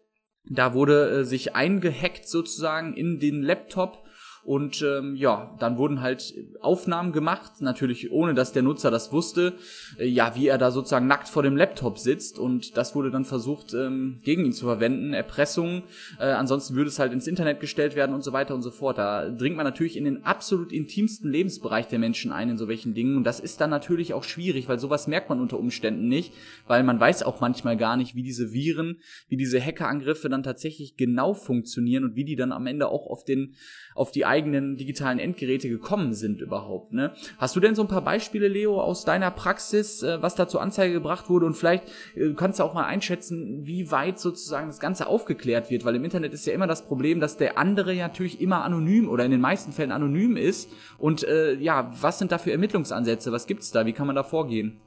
da 0.50 0.74
wurde 0.74 1.10
äh, 1.10 1.24
sich 1.24 1.56
eingehackt 1.56 2.28
sozusagen 2.28 2.94
in 2.94 3.20
den 3.20 3.42
Laptop 3.42 4.03
und 4.46 4.82
ähm, 4.82 5.16
ja, 5.16 5.56
dann 5.60 5.78
wurden 5.78 6.02
halt 6.02 6.34
Aufnahmen 6.60 7.14
gemacht, 7.14 7.62
natürlich 7.62 8.12
ohne 8.12 8.34
dass 8.34 8.52
der 8.52 8.62
Nutzer 8.62 8.92
das 8.92 9.14
wusste, 9.14 9.54
äh, 9.98 10.06
ja, 10.06 10.36
wie 10.36 10.48
er 10.48 10.58
da 10.58 10.70
sozusagen 10.70 11.08
nackt 11.08 11.30
vor 11.30 11.44
dem 11.44 11.56
Laptop 11.56 11.98
sitzt. 11.98 12.38
Und 12.40 12.76
das 12.76 12.94
wurde 12.94 13.10
dann 13.10 13.24
versucht, 13.24 13.74
ähm, 13.74 14.20
gegen 14.24 14.44
ihn 14.44 14.52
zu 14.52 14.66
verwenden, 14.66 15.14
Erpressung. 15.14 15.84
Äh, 16.20 16.26
ansonsten 16.26 16.76
würde 16.76 16.90
es 16.90 17.00
halt 17.00 17.14
ins 17.14 17.26
Internet 17.26 17.62
gestellt 17.62 17.96
werden 17.96 18.14
und 18.14 18.22
so 18.22 18.34
weiter 18.34 18.54
und 18.54 18.64
so 18.64 18.72
fort. 18.72 18.98
Da 18.98 19.30
dringt 19.30 19.56
man 19.56 19.66
natürlich 19.66 19.96
in 19.96 20.04
den 20.04 20.26
absolut 20.26 20.74
intimsten 20.74 21.32
Lebensbereich 21.32 21.88
der 21.88 22.00
Menschen 22.00 22.34
ein 22.34 22.50
in 22.50 22.58
so 22.58 22.68
welchen 22.68 22.94
Dingen. 22.94 23.16
Und 23.16 23.24
das 23.24 23.40
ist 23.40 23.62
dann 23.62 23.70
natürlich 23.70 24.14
auch 24.14 24.26
schwierig, 24.26 24.68
weil 24.68 24.78
sowas 24.78 25.08
merkt 25.08 25.30
man 25.30 25.40
unter 25.40 25.58
Umständen 25.58 26.10
nicht, 26.10 26.34
weil 26.68 26.84
man 26.84 27.00
weiß 27.00 27.24
auch 27.24 27.40
manchmal 27.40 27.78
gar 27.78 27.96
nicht, 27.96 28.14
wie 28.16 28.24
diese 28.24 28.52
Viren, 28.52 28.98
wie 29.30 29.38
diese 29.38 29.64
Hackerangriffe 29.64 30.28
dann 30.28 30.44
tatsächlich 30.44 30.98
genau 30.98 31.34
funktionieren 31.34 32.04
und 32.04 32.18
wie 32.18 32.26
die 32.26 32.36
dann 32.36 32.52
am 32.52 32.68
Ende 32.68 32.90
auch 32.90 33.08
auf 33.08 33.24
den, 33.24 33.56
auf 33.96 34.12
die 34.12 34.26
eigenen 34.34 34.78
digitalen 34.78 35.20
Endgeräte 35.20 35.70
gekommen 35.70 36.14
sind 36.14 36.42
überhaupt. 36.42 36.92
Ne? 36.92 37.14
Hast 37.38 37.56
du 37.56 37.60
denn 37.60 37.76
so 37.76 37.84
ein 37.84 37.88
paar 37.88 38.02
Beispiele, 38.02 38.48
Leo, 38.48 38.82
aus 38.82 39.06
deiner 39.06 39.30
Praxis, 39.30 40.02
äh, 40.02 40.22
was 40.24 40.34
da 40.34 40.48
zur 40.48 40.62
Anzeige 40.62 40.94
gebracht 40.94 41.30
wurde? 41.30 41.46
Und 41.46 41.54
vielleicht 41.54 41.84
äh, 42.16 42.34
kannst 42.36 42.58
du 42.60 42.64
auch 42.64 42.74
mal 42.74 42.86
einschätzen, 42.86 43.68
wie 43.68 43.92
weit 43.92 44.18
sozusagen 44.18 44.68
das 44.68 44.80
Ganze 44.80 45.06
aufgeklärt 45.06 45.70
wird, 45.70 45.86
weil 45.86 45.96
im 45.96 46.04
Internet 46.04 46.34
ist 46.34 46.48
ja 46.48 46.54
immer 46.54 46.66
das 46.66 46.88
Problem, 46.88 47.20
dass 47.20 47.38
der 47.38 47.60
andere 47.60 47.94
ja 47.94 48.08
natürlich 48.08 48.42
immer 48.42 48.64
anonym 48.64 49.08
oder 49.08 49.24
in 49.24 49.32
den 49.32 49.42
meisten 49.42 49.72
Fällen 49.72 49.92
anonym 49.92 50.36
ist. 50.36 50.72
Und 50.98 51.24
äh, 51.24 51.54
ja, 51.54 51.92
was 52.02 52.18
sind 52.18 52.32
da 52.32 52.40
für 52.40 52.52
Ermittlungsansätze? 52.52 53.32
Was 53.32 53.46
gibt's 53.46 53.72
da? 53.72 53.86
Wie 53.86 53.94
kann 53.94 54.08
man 54.08 54.16
da 54.16 54.24
vorgehen? 54.24 54.82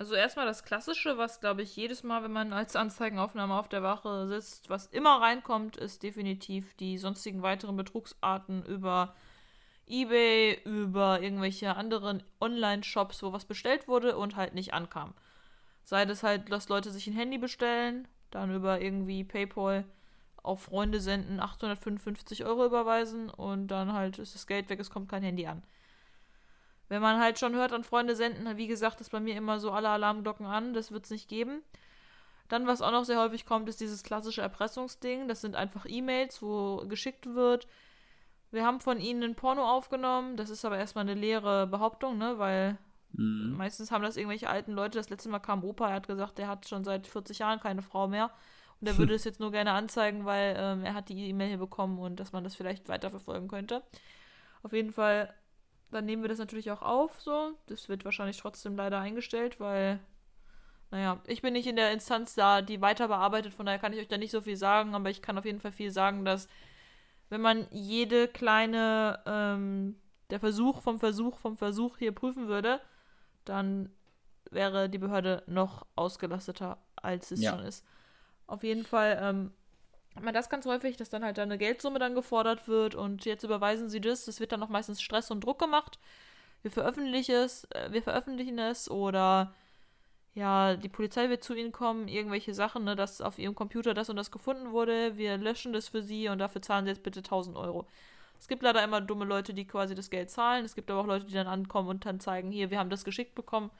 Also 0.00 0.14
erstmal 0.14 0.46
das 0.46 0.64
Klassische, 0.64 1.18
was 1.18 1.40
glaube 1.40 1.60
ich 1.60 1.76
jedes 1.76 2.04
Mal, 2.04 2.22
wenn 2.22 2.32
man 2.32 2.54
als 2.54 2.74
Anzeigenaufnahme 2.74 3.52
auf 3.52 3.68
der 3.68 3.82
Wache 3.82 4.26
sitzt, 4.28 4.70
was 4.70 4.86
immer 4.86 5.20
reinkommt, 5.20 5.76
ist 5.76 6.02
definitiv 6.02 6.72
die 6.76 6.96
sonstigen 6.96 7.42
weiteren 7.42 7.76
Betrugsarten 7.76 8.64
über 8.64 9.14
eBay, 9.86 10.58
über 10.64 11.20
irgendwelche 11.20 11.76
anderen 11.76 12.22
Online-Shops, 12.40 13.22
wo 13.22 13.34
was 13.34 13.44
bestellt 13.44 13.88
wurde 13.88 14.16
und 14.16 14.36
halt 14.36 14.54
nicht 14.54 14.72
ankam. 14.72 15.12
Sei 15.84 16.06
das 16.06 16.22
halt, 16.22 16.50
dass 16.50 16.70
Leute 16.70 16.90
sich 16.90 17.06
ein 17.06 17.12
Handy 17.12 17.36
bestellen, 17.36 18.08
dann 18.30 18.54
über 18.54 18.80
irgendwie 18.80 19.22
PayPal 19.22 19.84
auf 20.42 20.62
Freunde 20.62 21.00
senden, 21.02 21.40
855 21.40 22.46
Euro 22.46 22.64
überweisen 22.64 23.28
und 23.28 23.68
dann 23.68 23.92
halt 23.92 24.18
ist 24.18 24.34
das 24.34 24.46
Geld 24.46 24.70
weg, 24.70 24.80
es 24.80 24.88
kommt 24.88 25.10
kein 25.10 25.22
Handy 25.22 25.46
an. 25.46 25.62
Wenn 26.90 27.00
man 27.00 27.20
halt 27.20 27.38
schon 27.38 27.54
hört, 27.54 27.72
an 27.72 27.84
Freunde 27.84 28.16
senden, 28.16 28.56
wie 28.56 28.66
gesagt, 28.66 29.00
ist 29.00 29.12
bei 29.12 29.20
mir 29.20 29.36
immer 29.36 29.60
so 29.60 29.70
alle 29.70 29.90
Alarmglocken 29.90 30.44
an, 30.44 30.74
das 30.74 30.90
wird 30.90 31.04
es 31.04 31.12
nicht 31.12 31.28
geben. 31.28 31.62
Dann, 32.48 32.66
was 32.66 32.82
auch 32.82 32.90
noch 32.90 33.04
sehr 33.04 33.20
häufig 33.20 33.46
kommt, 33.46 33.68
ist 33.68 33.80
dieses 33.80 34.02
klassische 34.02 34.42
Erpressungsding. 34.42 35.28
Das 35.28 35.40
sind 35.40 35.54
einfach 35.54 35.86
E-Mails, 35.88 36.42
wo 36.42 36.84
geschickt 36.88 37.32
wird. 37.32 37.68
Wir 38.50 38.66
haben 38.66 38.80
von 38.80 38.98
ihnen 38.98 39.22
ein 39.22 39.34
Porno 39.36 39.70
aufgenommen. 39.70 40.36
Das 40.36 40.50
ist 40.50 40.64
aber 40.64 40.78
erstmal 40.78 41.02
eine 41.02 41.14
leere 41.14 41.68
Behauptung, 41.68 42.18
ne? 42.18 42.40
Weil 42.40 42.76
mhm. 43.12 43.54
meistens 43.56 43.92
haben 43.92 44.02
das 44.02 44.16
irgendwelche 44.16 44.50
alten 44.50 44.72
Leute. 44.72 44.98
Das 44.98 45.10
letzte 45.10 45.28
Mal 45.28 45.38
kam 45.38 45.62
Opa, 45.62 45.90
er 45.90 45.94
hat 45.94 46.08
gesagt, 46.08 46.38
der 46.38 46.48
hat 46.48 46.68
schon 46.68 46.82
seit 46.82 47.06
40 47.06 47.38
Jahren 47.38 47.60
keine 47.60 47.82
Frau 47.82 48.08
mehr. 48.08 48.32
Und 48.80 48.88
er 48.88 48.98
würde 48.98 49.14
es 49.14 49.22
jetzt 49.22 49.38
nur 49.38 49.52
gerne 49.52 49.70
anzeigen, 49.70 50.24
weil 50.24 50.56
ähm, 50.58 50.84
er 50.84 50.94
hat 50.94 51.08
die 51.08 51.28
E-Mail 51.28 51.50
hier 51.50 51.58
bekommen 51.58 52.00
und 52.00 52.18
dass 52.18 52.32
man 52.32 52.42
das 52.42 52.56
vielleicht 52.56 52.88
weiterverfolgen 52.88 53.46
könnte. 53.46 53.80
Auf 54.64 54.72
jeden 54.72 54.92
Fall, 54.92 55.32
dann 55.90 56.04
nehmen 56.04 56.22
wir 56.22 56.28
das 56.28 56.38
natürlich 56.38 56.70
auch 56.70 56.82
auf, 56.82 57.20
so. 57.20 57.52
Das 57.66 57.88
wird 57.88 58.04
wahrscheinlich 58.04 58.38
trotzdem 58.38 58.76
leider 58.76 58.98
eingestellt, 59.00 59.60
weil 59.60 60.00
naja, 60.90 61.20
ich 61.26 61.40
bin 61.40 61.52
nicht 61.52 61.68
in 61.68 61.76
der 61.76 61.92
Instanz 61.92 62.34
da, 62.34 62.62
die 62.62 62.80
weiter 62.80 63.08
bearbeitet, 63.08 63.54
von 63.54 63.66
daher 63.66 63.78
kann 63.78 63.92
ich 63.92 64.00
euch 64.00 64.08
da 64.08 64.18
nicht 64.18 64.32
so 64.32 64.40
viel 64.40 64.56
sagen, 64.56 64.94
aber 64.94 65.08
ich 65.08 65.22
kann 65.22 65.38
auf 65.38 65.44
jeden 65.44 65.60
Fall 65.60 65.72
viel 65.72 65.92
sagen, 65.92 66.24
dass 66.24 66.48
wenn 67.28 67.40
man 67.40 67.68
jede 67.70 68.26
kleine, 68.26 69.20
ähm, 69.24 69.96
der 70.30 70.40
Versuch 70.40 70.82
vom 70.82 70.98
Versuch 70.98 71.38
vom 71.38 71.56
Versuch 71.56 71.98
hier 71.98 72.12
prüfen 72.12 72.48
würde, 72.48 72.80
dann 73.44 73.90
wäre 74.50 74.88
die 74.88 74.98
Behörde 74.98 75.44
noch 75.46 75.86
ausgelasteter, 75.94 76.78
als 76.96 77.30
es 77.30 77.40
ja. 77.40 77.52
schon 77.52 77.60
ist. 77.60 77.84
Auf 78.48 78.64
jeden 78.64 78.84
Fall 78.84 79.18
ähm, 79.22 79.52
hat 80.16 80.24
man 80.24 80.34
das 80.34 80.50
ganz 80.50 80.66
häufig, 80.66 80.96
dass 80.96 81.10
dann 81.10 81.24
halt 81.24 81.38
eine 81.38 81.58
Geldsumme 81.58 81.98
dann 81.98 82.14
gefordert 82.14 82.68
wird 82.68 82.94
und 82.94 83.24
jetzt 83.24 83.44
überweisen 83.44 83.88
sie 83.88 84.00
das. 84.00 84.24
Das 84.24 84.40
wird 84.40 84.52
dann 84.52 84.62
auch 84.62 84.68
meistens 84.68 85.00
Stress 85.02 85.30
und 85.30 85.44
Druck 85.44 85.58
gemacht. 85.58 85.98
Wir 86.62 86.70
veröffentlichen 86.70 87.34
es, 87.36 87.64
äh, 87.72 87.92
wir 87.92 88.02
veröffentlichen 88.02 88.58
es 88.58 88.90
oder 88.90 89.54
ja, 90.34 90.76
die 90.76 90.88
Polizei 90.88 91.28
wird 91.28 91.42
zu 91.42 91.54
ihnen 91.54 91.72
kommen, 91.72 92.08
irgendwelche 92.08 92.54
Sachen, 92.54 92.84
ne, 92.84 92.96
dass 92.96 93.20
auf 93.20 93.38
ihrem 93.38 93.54
Computer 93.54 93.94
das 93.94 94.10
und 94.10 94.16
das 94.16 94.30
gefunden 94.30 94.70
wurde, 94.72 95.16
wir 95.16 95.36
löschen 95.38 95.72
das 95.72 95.88
für 95.88 96.02
sie 96.02 96.28
und 96.28 96.38
dafür 96.38 96.62
zahlen 96.62 96.84
sie 96.84 96.90
jetzt 96.90 97.02
bitte 97.02 97.20
1000 97.20 97.56
Euro. 97.56 97.86
Es 98.38 98.48
gibt 98.48 98.62
leider 98.62 98.82
immer 98.82 99.00
dumme 99.00 99.26
Leute, 99.26 99.52
die 99.52 99.66
quasi 99.66 99.94
das 99.94 100.08
Geld 100.08 100.30
zahlen. 100.30 100.64
Es 100.64 100.74
gibt 100.74 100.90
aber 100.90 101.00
auch 101.00 101.06
Leute, 101.06 101.26
die 101.26 101.34
dann 101.34 101.46
ankommen 101.46 101.88
und 101.88 102.06
dann 102.06 102.20
zeigen, 102.20 102.50
hier, 102.50 102.70
wir 102.70 102.78
haben 102.78 102.88
das 102.90 103.04
geschickt 103.04 103.34
bekommen. 103.34 103.70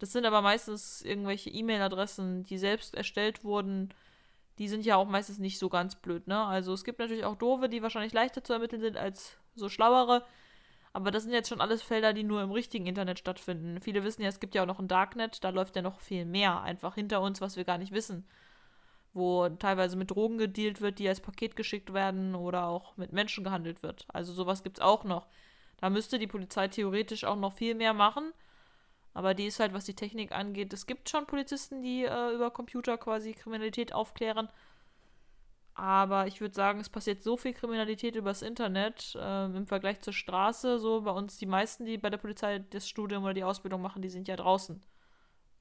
Das 0.00 0.10
sind 0.12 0.26
aber 0.26 0.42
meistens 0.42 1.02
irgendwelche 1.02 1.50
E-Mail-Adressen, 1.50 2.42
die 2.44 2.58
selbst 2.58 2.96
erstellt 2.96 3.44
wurden. 3.44 3.94
Die 4.58 4.68
sind 4.68 4.84
ja 4.84 4.96
auch 4.96 5.08
meistens 5.08 5.38
nicht 5.38 5.58
so 5.58 5.68
ganz 5.68 5.96
blöd, 5.96 6.26
ne? 6.26 6.44
Also 6.44 6.72
es 6.72 6.84
gibt 6.84 6.98
natürlich 6.98 7.24
auch 7.24 7.36
doofe, 7.36 7.68
die 7.68 7.82
wahrscheinlich 7.82 8.12
leichter 8.12 8.44
zu 8.44 8.52
ermitteln 8.52 8.82
sind 8.82 8.96
als 8.96 9.38
so 9.54 9.68
schlauere. 9.68 10.24
Aber 10.92 11.10
das 11.10 11.22
sind 11.22 11.32
jetzt 11.32 11.48
schon 11.48 11.60
alles 11.60 11.82
Felder, 11.82 12.12
die 12.12 12.22
nur 12.22 12.42
im 12.42 12.50
richtigen 12.50 12.86
Internet 12.86 13.18
stattfinden. 13.18 13.80
Viele 13.80 14.04
wissen 14.04 14.22
ja, 14.22 14.28
es 14.28 14.40
gibt 14.40 14.54
ja 14.54 14.62
auch 14.62 14.66
noch 14.66 14.78
ein 14.78 14.88
Darknet, 14.88 15.42
da 15.42 15.48
läuft 15.48 15.74
ja 15.74 15.82
noch 15.82 16.00
viel 16.00 16.26
mehr 16.26 16.60
einfach 16.60 16.94
hinter 16.94 17.22
uns, 17.22 17.40
was 17.40 17.56
wir 17.56 17.64
gar 17.64 17.78
nicht 17.78 17.92
wissen. 17.92 18.26
Wo 19.14 19.48
teilweise 19.48 19.96
mit 19.96 20.10
Drogen 20.10 20.38
gedealt 20.38 20.80
wird, 20.80 20.98
die 20.98 21.08
als 21.08 21.20
Paket 21.20 21.56
geschickt 21.56 21.92
werden 21.94 22.34
oder 22.34 22.66
auch 22.66 22.96
mit 22.96 23.12
Menschen 23.12 23.44
gehandelt 23.44 23.82
wird. 23.82 24.06
Also 24.08 24.32
sowas 24.32 24.62
gibt 24.62 24.78
es 24.78 24.84
auch 24.84 25.04
noch. 25.04 25.26
Da 25.78 25.90
müsste 25.90 26.18
die 26.18 26.26
Polizei 26.26 26.68
theoretisch 26.68 27.24
auch 27.24 27.36
noch 27.36 27.54
viel 27.54 27.74
mehr 27.74 27.94
machen. 27.94 28.32
Aber 29.14 29.34
die 29.34 29.46
ist 29.46 29.60
halt, 29.60 29.74
was 29.74 29.84
die 29.84 29.94
Technik 29.94 30.32
angeht. 30.32 30.72
Es 30.72 30.86
gibt 30.86 31.08
schon 31.10 31.26
Polizisten, 31.26 31.82
die 31.82 32.04
äh, 32.04 32.34
über 32.34 32.50
Computer 32.50 32.96
quasi 32.96 33.32
Kriminalität 33.34 33.92
aufklären. 33.92 34.48
Aber 35.74 36.26
ich 36.26 36.40
würde 36.40 36.54
sagen, 36.54 36.80
es 36.80 36.88
passiert 36.88 37.22
so 37.22 37.36
viel 37.36 37.54
Kriminalität 37.54 38.14
übers 38.14 38.42
Internet 38.42 39.16
ähm, 39.20 39.56
im 39.56 39.66
Vergleich 39.66 40.00
zur 40.00 40.12
Straße. 40.12 40.78
So 40.78 41.02
bei 41.02 41.10
uns, 41.10 41.38
die 41.38 41.46
meisten, 41.46 41.84
die 41.84 41.98
bei 41.98 42.10
der 42.10 42.18
Polizei 42.18 42.58
das 42.58 42.88
Studium 42.88 43.24
oder 43.24 43.34
die 43.34 43.44
Ausbildung 43.44 43.80
machen, 43.80 44.02
die 44.02 44.10
sind 44.10 44.28
ja 44.28 44.36
draußen. 44.36 44.82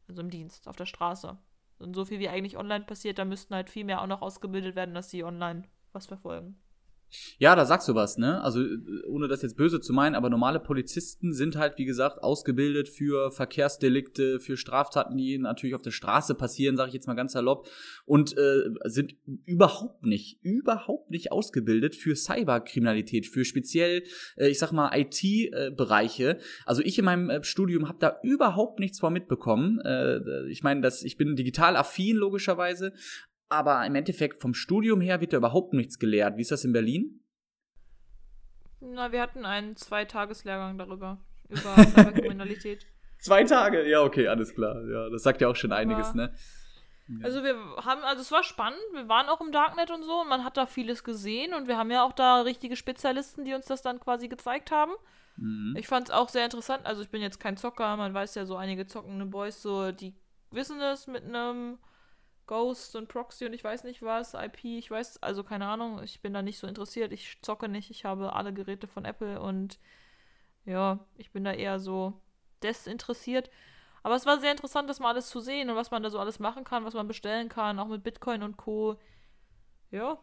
Also 0.08 0.22
im 0.22 0.30
Dienst, 0.30 0.68
auf 0.68 0.76
der 0.76 0.86
Straße. 0.86 1.38
Und 1.80 1.96
so 1.96 2.06
viel 2.06 2.20
wie 2.20 2.30
eigentlich 2.30 2.58
online 2.58 2.86
passiert, 2.86 3.20
da 3.20 3.26
müssten 3.26 3.56
halt 3.56 3.70
viel 3.70 3.86
mehr 3.86 4.02
auch 4.02 4.08
noch 4.08 4.22
ausgebildet 4.22 4.76
werden, 4.76 4.94
dass 4.94 5.10
sie 5.10 5.24
online 5.24 5.64
was 5.94 6.06
verfolgen. 6.08 6.60
Ja, 7.38 7.56
da 7.56 7.66
sagst 7.66 7.88
du 7.88 7.96
was, 7.96 8.18
ne? 8.18 8.42
Also 8.42 8.62
äh, 8.62 8.78
ohne 9.08 9.28
das 9.28 9.42
jetzt 9.42 9.58
böse 9.58 9.80
zu 9.82 9.94
meinen, 9.94 10.16
aber 10.16 10.30
normale 10.30 10.60
Polizisten 10.60 11.34
sind 11.34 11.56
halt, 11.56 11.78
wie 11.78 11.86
gesagt, 11.86 12.24
ausgebildet 12.24 12.90
für 12.90 13.32
Verkehrsdelikte, 13.32 14.40
für 14.40 14.58
Straftaten, 14.58 15.18
die 15.18 15.38
natürlich 15.38 15.76
auf 15.76 15.82
der 15.82 15.92
Straße 15.92 16.36
passieren, 16.36 16.78
sage 16.78 16.90
ich 16.90 16.94
jetzt 16.94 17.08
mal 17.08 17.16
ganz 17.16 17.34
salopp, 17.34 17.68
und 18.06 18.38
äh, 18.38 18.70
sind 18.86 19.16
überhaupt 19.46 20.06
nicht, 20.06 20.40
überhaupt 20.44 21.12
nicht 21.12 21.32
ausgebildet 21.32 21.96
für 21.96 22.16
Cyberkriminalität, 22.16 23.28
für 23.28 23.46
speziell, 23.46 24.04
äh, 24.38 24.50
ich 24.50 24.60
sag 24.60 24.72
mal, 24.72 24.92
IT-Bereiche. 24.94 26.38
Also 26.66 26.82
ich 26.82 26.98
in 26.98 27.06
meinem 27.06 27.30
äh, 27.30 27.44
Studium 27.44 27.88
habe 27.88 28.00
da 28.00 28.20
überhaupt 28.24 28.80
nichts 28.80 29.00
vor 29.00 29.12
mitbekommen. 29.12 29.80
Äh, 29.80 30.48
ich 30.50 30.64
meine, 30.64 30.82
dass 30.82 31.04
ich 31.04 31.18
bin 31.18 31.36
digital 31.36 31.76
affin 31.76 32.18
logischerweise, 32.18 32.94
aber 33.52 33.86
im 33.86 33.96
Endeffekt 33.96 34.42
vom 34.42 34.54
Studium 34.54 35.02
her 35.02 35.20
wird 35.20 35.34
da 35.34 35.38
überhaupt 35.38 35.74
nichts 35.74 36.00
gelehrt. 36.00 36.38
Wie 36.38 36.42
ist 36.42 36.52
das 36.52 36.64
in 36.64 36.72
Berlin? 36.72 37.22
Na, 38.80 39.12
wir 39.12 39.22
hatten 39.22 39.46
einen 39.46 39.76
Zweitageslehrgang 39.76 40.78
darüber, 40.78 41.20
über 41.50 41.76
Cyberkriminalität. 41.86 42.88
Zwei 43.20 43.44
Tage? 43.44 43.88
Ja, 43.88 44.02
okay, 44.02 44.28
alles 44.28 44.56
klar. 44.56 44.82
Ja, 44.90 45.10
das 45.10 45.24
sagt 45.24 45.42
ja 45.42 45.50
auch 45.50 45.56
schon 45.56 45.74
einiges, 45.74 46.08
Aber, 46.08 46.18
ne? 46.18 46.36
Also 47.24 47.44
wir 47.44 47.56
haben, 47.84 48.02
also 48.04 48.22
es 48.22 48.32
war 48.32 48.44
spannend, 48.44 48.80
wir 48.94 49.10
waren 49.10 49.28
auch 49.28 49.42
im 49.42 49.52
Darknet 49.52 49.92
und 49.92 50.04
so 50.04 50.22
und 50.22 50.30
man 50.30 50.46
hat 50.46 50.56
da 50.56 50.66
vieles 50.66 51.04
gesehen 51.04 51.54
und 51.54 51.68
wir 51.68 51.78
haben 51.78 51.92
ja 51.92 52.04
auch 52.06 52.14
da 52.14 52.42
richtige 52.42 52.78
Spezialisten, 52.78 53.44
die 53.44 53.54
uns 53.54 53.66
das 53.66 53.82
dann 53.82 54.00
quasi 54.00 54.30
gezeigt 54.30 54.72
haben. 54.72 54.94
Mhm. 55.36 55.76
Ich 55.78 55.88
fand 55.88 56.08
es 56.08 56.14
auch 56.14 56.30
sehr 56.30 56.46
interessant, 56.46 56.86
also 56.86 57.02
ich 57.02 57.10
bin 57.10 57.22
jetzt 57.22 57.40
kein 57.42 57.58
Zocker, 57.58 57.98
man 57.98 58.14
weiß 58.14 58.36
ja 58.36 58.46
so 58.46 58.56
einige 58.56 58.88
zockende 58.88 59.26
Boys, 59.26 59.62
so 59.62 59.92
die 59.92 60.14
wissen 60.52 60.80
es 60.80 61.08
mit 61.08 61.26
einem 61.26 61.80
Ghost 62.52 62.98
und 62.98 63.08
Proxy 63.08 63.46
und 63.46 63.54
ich 63.54 63.64
weiß 63.64 63.86
nicht 63.86 64.02
was, 64.02 64.34
IP, 64.34 64.66
ich 64.66 64.92
weiß, 64.92 65.24
also 65.24 65.42
keine 65.42 65.68
Ahnung, 65.68 66.04
ich 66.04 66.20
bin 66.20 66.34
da 66.34 66.42
nicht 66.42 66.60
so 66.60 66.68
interessiert, 66.68 67.14
ich 67.14 67.40
zocke 67.42 67.70
nicht, 67.70 67.90
ich 67.92 68.04
habe 68.04 68.34
alle 68.34 68.52
Geräte 68.52 68.88
von 68.88 69.06
Apple 69.06 69.40
und 69.40 69.80
ja, 70.66 71.00
ich 71.16 71.32
bin 71.32 71.46
da 71.46 71.54
eher 71.54 71.80
so 71.80 72.20
desinteressiert. 72.62 73.50
Aber 74.04 74.16
es 74.16 74.26
war 74.26 74.38
sehr 74.38 74.52
interessant, 74.52 74.90
das 74.90 75.00
mal 75.00 75.12
alles 75.12 75.30
zu 75.30 75.40
sehen 75.40 75.70
und 75.70 75.78
was 75.78 75.92
man 75.92 76.04
da 76.04 76.10
so 76.10 76.20
alles 76.20 76.40
machen 76.40 76.66
kann, 76.66 76.84
was 76.84 76.94
man 76.94 77.08
bestellen 77.08 77.48
kann, 77.48 77.80
auch 77.80 77.88
mit 77.88 78.04
Bitcoin 78.04 78.44
und 78.44 78.58
Co. 78.58 79.00
Ja. 79.90 80.20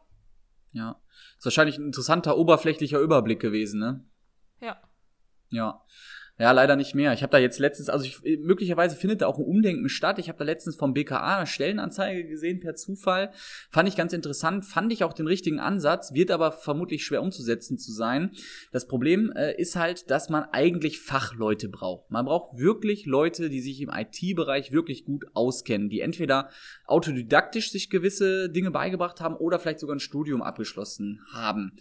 Ja. 0.72 1.00
Ist 1.38 1.46
wahrscheinlich 1.46 1.78
ein 1.78 1.86
interessanter 1.86 2.36
oberflächlicher 2.36 3.00
Überblick 3.00 3.40
gewesen, 3.40 3.80
ne? 3.80 4.04
Ja. 4.60 4.76
Ja. 5.48 5.82
Ja, 6.40 6.52
leider 6.52 6.76
nicht 6.76 6.94
mehr. 6.94 7.12
Ich 7.12 7.22
habe 7.22 7.32
da 7.32 7.38
jetzt 7.38 7.58
letztens, 7.58 7.88
also 7.88 8.04
ich, 8.04 8.22
möglicherweise 8.40 8.94
findet 8.94 9.22
da 9.22 9.26
auch 9.26 9.38
ein 9.38 9.44
Umdenken 9.44 9.88
statt. 9.88 10.20
Ich 10.20 10.28
habe 10.28 10.38
da 10.38 10.44
letztens 10.44 10.76
vom 10.76 10.94
BKA 10.94 11.38
eine 11.38 11.46
Stellenanzeige 11.48 12.28
gesehen 12.28 12.60
per 12.60 12.76
Zufall. 12.76 13.32
Fand 13.70 13.88
ich 13.88 13.96
ganz 13.96 14.12
interessant, 14.12 14.64
fand 14.64 14.92
ich 14.92 15.02
auch 15.02 15.12
den 15.12 15.26
richtigen 15.26 15.58
Ansatz, 15.58 16.14
wird 16.14 16.30
aber 16.30 16.52
vermutlich 16.52 17.04
schwer 17.04 17.22
umzusetzen 17.22 17.76
zu 17.76 17.90
sein. 17.90 18.30
Das 18.70 18.86
Problem 18.86 19.32
äh, 19.32 19.60
ist 19.60 19.74
halt, 19.74 20.12
dass 20.12 20.28
man 20.28 20.44
eigentlich 20.52 21.00
Fachleute 21.00 21.68
braucht. 21.68 22.08
Man 22.12 22.26
braucht 22.26 22.56
wirklich 22.56 23.04
Leute, 23.04 23.50
die 23.50 23.60
sich 23.60 23.80
im 23.80 23.90
IT-Bereich 23.92 24.70
wirklich 24.70 25.04
gut 25.04 25.26
auskennen, 25.34 25.88
die 25.88 26.00
entweder 26.00 26.50
autodidaktisch 26.86 27.72
sich 27.72 27.90
gewisse 27.90 28.48
Dinge 28.48 28.70
beigebracht 28.70 29.20
haben 29.20 29.34
oder 29.34 29.58
vielleicht 29.58 29.80
sogar 29.80 29.96
ein 29.96 30.00
Studium 30.00 30.42
abgeschlossen 30.42 31.20
haben. 31.32 31.72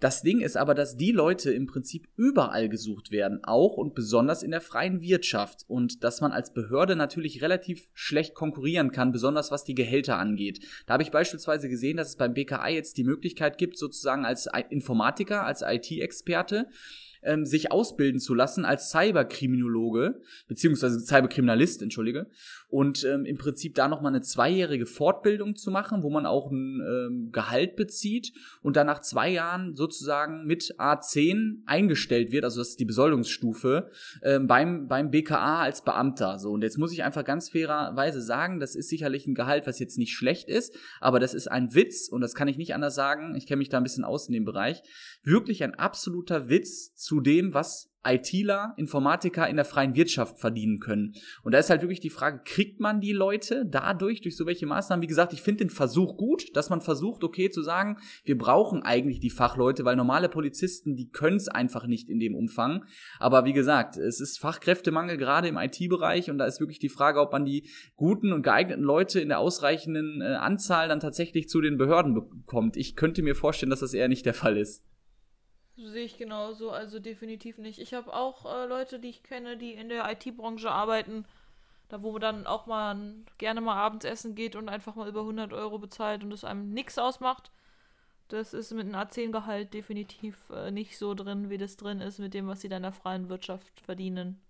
Das 0.00 0.22
Ding 0.22 0.40
ist 0.40 0.56
aber, 0.56 0.74
dass 0.74 0.96
die 0.96 1.12
Leute 1.12 1.52
im 1.52 1.66
Prinzip 1.66 2.08
überall 2.16 2.70
gesucht 2.70 3.10
werden, 3.10 3.44
auch 3.44 3.76
und 3.76 3.94
besonders 3.94 4.42
in 4.42 4.50
der 4.50 4.62
freien 4.62 5.02
Wirtschaft 5.02 5.66
und 5.68 6.02
dass 6.04 6.22
man 6.22 6.32
als 6.32 6.54
Behörde 6.54 6.96
natürlich 6.96 7.42
relativ 7.42 7.86
schlecht 7.92 8.34
konkurrieren 8.34 8.92
kann, 8.92 9.12
besonders 9.12 9.50
was 9.50 9.64
die 9.64 9.74
Gehälter 9.74 10.18
angeht. 10.18 10.64
Da 10.86 10.94
habe 10.94 11.02
ich 11.02 11.10
beispielsweise 11.10 11.68
gesehen, 11.68 11.98
dass 11.98 12.08
es 12.08 12.16
beim 12.16 12.32
BKA 12.32 12.70
jetzt 12.70 12.96
die 12.96 13.04
Möglichkeit 13.04 13.58
gibt, 13.58 13.76
sozusagen 13.76 14.24
als 14.24 14.48
Informatiker, 14.70 15.44
als 15.44 15.62
IT-Experte, 15.62 16.68
ähm, 17.22 17.44
sich 17.44 17.72
ausbilden 17.72 18.20
zu 18.20 18.34
lassen 18.34 18.64
als 18.64 18.90
Cyberkriminologe, 18.90 20.20
beziehungsweise 20.48 21.00
Cyberkriminalist, 21.00 21.82
entschuldige, 21.82 22.26
und 22.68 23.04
ähm, 23.04 23.24
im 23.24 23.36
Prinzip 23.36 23.74
da 23.74 23.88
nochmal 23.88 24.12
eine 24.12 24.22
zweijährige 24.22 24.86
Fortbildung 24.86 25.56
zu 25.56 25.70
machen, 25.70 26.02
wo 26.02 26.10
man 26.10 26.26
auch 26.26 26.50
ein 26.50 26.80
ähm, 26.80 27.32
Gehalt 27.32 27.76
bezieht 27.76 28.32
und 28.62 28.76
dann 28.76 28.86
nach 28.86 29.00
zwei 29.00 29.28
Jahren 29.28 29.74
sozusagen 29.74 30.46
mit 30.46 30.76
A10 30.78 31.62
eingestellt 31.66 32.32
wird, 32.32 32.44
also 32.44 32.60
das 32.60 32.70
ist 32.70 32.80
die 32.80 32.84
Besoldungsstufe, 32.84 33.90
ähm, 34.22 34.46
beim, 34.46 34.86
beim 34.86 35.10
BKA 35.10 35.60
als 35.60 35.82
Beamter. 35.82 36.38
So, 36.38 36.50
und 36.50 36.62
jetzt 36.62 36.78
muss 36.78 36.92
ich 36.92 37.02
einfach 37.02 37.24
ganz 37.24 37.50
fairerweise 37.50 38.22
sagen, 38.22 38.60
das 38.60 38.74
ist 38.74 38.88
sicherlich 38.88 39.26
ein 39.26 39.34
Gehalt, 39.34 39.66
was 39.66 39.78
jetzt 39.78 39.98
nicht 39.98 40.14
schlecht 40.14 40.48
ist, 40.48 40.76
aber 41.00 41.20
das 41.20 41.34
ist 41.34 41.48
ein 41.48 41.74
Witz 41.74 42.08
und 42.08 42.20
das 42.20 42.34
kann 42.34 42.48
ich 42.48 42.56
nicht 42.56 42.74
anders 42.74 42.94
sagen. 42.94 43.34
Ich 43.34 43.46
kenne 43.46 43.58
mich 43.58 43.68
da 43.68 43.78
ein 43.78 43.82
bisschen 43.82 44.04
aus 44.04 44.28
in 44.28 44.34
dem 44.34 44.44
Bereich. 44.44 44.82
Wirklich 45.22 45.62
ein 45.64 45.74
absoluter 45.74 46.48
Witz 46.48 46.94
zu 47.10 47.20
dem, 47.20 47.54
was 47.54 47.90
ITler, 48.06 48.72
Informatiker 48.76 49.48
in 49.48 49.56
der 49.56 49.64
freien 49.64 49.96
Wirtschaft 49.96 50.38
verdienen 50.38 50.78
können. 50.78 51.14
Und 51.42 51.52
da 51.52 51.58
ist 51.58 51.68
halt 51.68 51.82
wirklich 51.82 51.98
die 51.98 52.08
Frage, 52.08 52.40
kriegt 52.44 52.78
man 52.78 53.00
die 53.00 53.12
Leute 53.12 53.66
dadurch, 53.66 54.20
durch 54.20 54.36
so 54.36 54.46
welche 54.46 54.64
Maßnahmen? 54.64 55.02
Wie 55.02 55.08
gesagt, 55.08 55.32
ich 55.32 55.42
finde 55.42 55.64
den 55.64 55.70
Versuch 55.70 56.16
gut, 56.16 56.54
dass 56.54 56.70
man 56.70 56.82
versucht, 56.82 57.24
okay, 57.24 57.50
zu 57.50 57.62
sagen, 57.62 57.98
wir 58.22 58.38
brauchen 58.38 58.84
eigentlich 58.84 59.18
die 59.18 59.28
Fachleute, 59.28 59.84
weil 59.84 59.96
normale 59.96 60.28
Polizisten, 60.28 60.94
die 60.94 61.10
können 61.10 61.36
es 61.36 61.48
einfach 61.48 61.88
nicht 61.88 62.08
in 62.08 62.20
dem 62.20 62.36
Umfang. 62.36 62.84
Aber 63.18 63.44
wie 63.44 63.54
gesagt, 63.54 63.96
es 63.96 64.20
ist 64.20 64.38
Fachkräftemangel 64.38 65.16
gerade 65.16 65.48
im 65.48 65.56
IT-Bereich 65.56 66.30
und 66.30 66.38
da 66.38 66.46
ist 66.46 66.60
wirklich 66.60 66.78
die 66.78 66.88
Frage, 66.88 67.20
ob 67.20 67.32
man 67.32 67.44
die 67.44 67.68
guten 67.96 68.32
und 68.32 68.42
geeigneten 68.42 68.84
Leute 68.84 69.18
in 69.18 69.30
der 69.30 69.40
ausreichenden 69.40 70.22
äh, 70.22 70.36
Anzahl 70.36 70.86
dann 70.86 71.00
tatsächlich 71.00 71.48
zu 71.48 71.60
den 71.60 71.76
Behörden 71.76 72.14
bekommt. 72.14 72.76
Ich 72.76 72.94
könnte 72.94 73.24
mir 73.24 73.34
vorstellen, 73.34 73.70
dass 73.70 73.80
das 73.80 73.94
eher 73.94 74.06
nicht 74.06 74.26
der 74.26 74.34
Fall 74.34 74.56
ist. 74.56 74.84
Sehe 75.82 76.04
ich 76.04 76.18
genauso, 76.18 76.70
also 76.70 76.98
definitiv 76.98 77.56
nicht. 77.58 77.78
Ich 77.78 77.94
habe 77.94 78.12
auch 78.12 78.44
äh, 78.44 78.66
Leute, 78.66 78.98
die 78.98 79.08
ich 79.08 79.22
kenne, 79.22 79.56
die 79.56 79.72
in 79.72 79.88
der 79.88 80.10
IT-Branche 80.10 80.70
arbeiten, 80.70 81.24
da 81.88 82.02
wo 82.02 82.12
man 82.12 82.20
dann 82.20 82.46
auch 82.46 82.66
mal 82.66 82.96
gerne 83.38 83.60
mal 83.60 83.76
abends 83.76 84.04
essen 84.04 84.34
geht 84.34 84.56
und 84.56 84.68
einfach 84.68 84.94
mal 84.94 85.08
über 85.08 85.20
100 85.20 85.52
Euro 85.52 85.78
bezahlt 85.78 86.22
und 86.22 86.32
es 86.32 86.44
einem 86.44 86.74
nichts 86.74 86.98
ausmacht. 86.98 87.50
Das 88.28 88.52
ist 88.52 88.72
mit 88.72 88.86
einem 88.86 88.94
A10-Gehalt 88.94 89.72
definitiv 89.72 90.50
äh, 90.50 90.70
nicht 90.70 90.98
so 90.98 91.14
drin, 91.14 91.50
wie 91.50 91.58
das 91.58 91.76
drin 91.76 92.00
ist 92.00 92.18
mit 92.18 92.34
dem, 92.34 92.46
was 92.46 92.60
sie 92.60 92.68
da 92.68 92.76
in 92.76 92.82
der 92.82 92.92
freien 92.92 93.28
Wirtschaft 93.28 93.80
verdienen. 93.80 94.40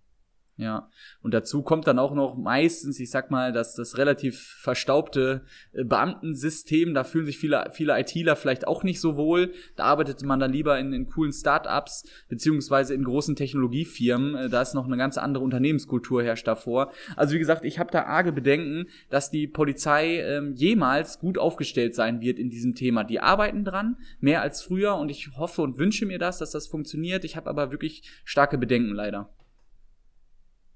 Ja, 0.57 0.89
und 1.23 1.33
dazu 1.33 1.63
kommt 1.63 1.87
dann 1.87 1.97
auch 1.97 2.13
noch 2.13 2.37
meistens, 2.37 2.99
ich 2.99 3.09
sag 3.09 3.31
mal, 3.31 3.51
dass 3.51 3.73
das 3.73 3.97
relativ 3.97 4.57
verstaubte 4.59 5.43
äh, 5.73 5.83
Beamtensystem, 5.83 6.93
da 6.93 7.03
fühlen 7.03 7.25
sich 7.25 7.39
viele, 7.39 7.69
viele 7.71 7.97
ITler 7.99 8.35
vielleicht 8.35 8.67
auch 8.67 8.83
nicht 8.83 9.01
so 9.01 9.15
wohl. 9.15 9.53
Da 9.75 9.85
arbeitet 9.85 10.21
man 10.23 10.39
dann 10.39 10.51
lieber 10.51 10.77
in, 10.77 10.93
in 10.93 11.09
coolen 11.09 11.33
Startups 11.33 12.03
beziehungsweise 12.29 12.93
in 12.93 13.03
großen 13.03 13.35
Technologiefirmen. 13.35 14.35
Äh, 14.35 14.49
da 14.49 14.61
ist 14.61 14.75
noch 14.75 14.85
eine 14.85 14.97
ganz 14.97 15.17
andere 15.17 15.43
Unternehmenskultur 15.43 16.21
herrscht 16.21 16.47
davor. 16.47 16.91
Also 17.15 17.33
wie 17.33 17.39
gesagt, 17.39 17.65
ich 17.65 17.79
habe 17.79 17.89
da 17.89 18.03
arge 18.03 18.31
Bedenken, 18.31 18.87
dass 19.09 19.31
die 19.31 19.47
Polizei 19.47 20.19
ähm, 20.19 20.53
jemals 20.53 21.19
gut 21.19 21.39
aufgestellt 21.39 21.95
sein 21.95 22.21
wird 22.21 22.37
in 22.37 22.49
diesem 22.51 22.75
Thema. 22.75 23.03
Die 23.03 23.19
arbeiten 23.19 23.63
dran, 23.63 23.97
mehr 24.19 24.41
als 24.43 24.61
früher 24.61 24.95
und 24.97 25.09
ich 25.09 25.29
hoffe 25.37 25.63
und 25.63 25.79
wünsche 25.79 26.05
mir 26.05 26.19
das, 26.19 26.37
dass 26.37 26.51
das 26.51 26.67
funktioniert. 26.67 27.23
Ich 27.23 27.35
habe 27.35 27.49
aber 27.49 27.71
wirklich 27.71 28.03
starke 28.25 28.59
Bedenken 28.59 28.93
leider. 28.93 29.29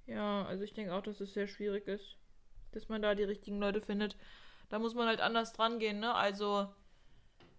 Ja, 0.08 0.46
also 0.46 0.64
ich 0.64 0.74
denke 0.74 0.94
auch, 0.94 1.02
dass 1.02 1.20
es 1.20 1.34
sehr 1.34 1.48
schwierig 1.48 1.88
ist, 1.88 2.18
dass 2.72 2.90
man 2.90 3.02
da 3.02 3.16
die 3.16 3.24
richtigen 3.24 3.60
Leute 3.60 3.82
findet. 3.82 4.16
Da 4.70 4.80
muss 4.80 4.94
man 4.94 5.08
halt 5.08 5.22
anders 5.22 5.54
dran 5.54 5.80
gehen, 5.80 6.00
ne? 6.00 6.14
Also 6.14 6.68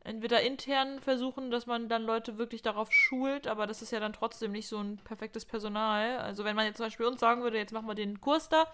entweder 0.04 0.42
intern 0.42 1.00
versuchen, 1.00 1.50
dass 1.50 1.66
man 1.66 1.88
dann 1.88 2.04
Leute 2.04 2.38
wirklich 2.38 2.62
darauf 2.62 2.92
schult, 2.92 3.48
aber 3.48 3.66
das 3.66 3.82
ist 3.82 3.90
ja 3.90 3.98
dann 3.98 4.12
trotzdem 4.12 4.52
nicht 4.52 4.68
so 4.68 4.78
ein 4.78 4.98
perfektes 4.98 5.44
Personal. 5.44 6.18
Also 6.18 6.44
wenn 6.44 6.54
man 6.54 6.66
jetzt 6.66 6.76
zum 6.76 6.86
Beispiel 6.86 7.06
uns 7.06 7.20
sagen 7.20 7.42
würde, 7.42 7.58
jetzt 7.58 7.72
machen 7.72 7.88
wir 7.88 7.94
den 7.94 8.20
Kurs 8.20 8.48
da, 8.48 8.66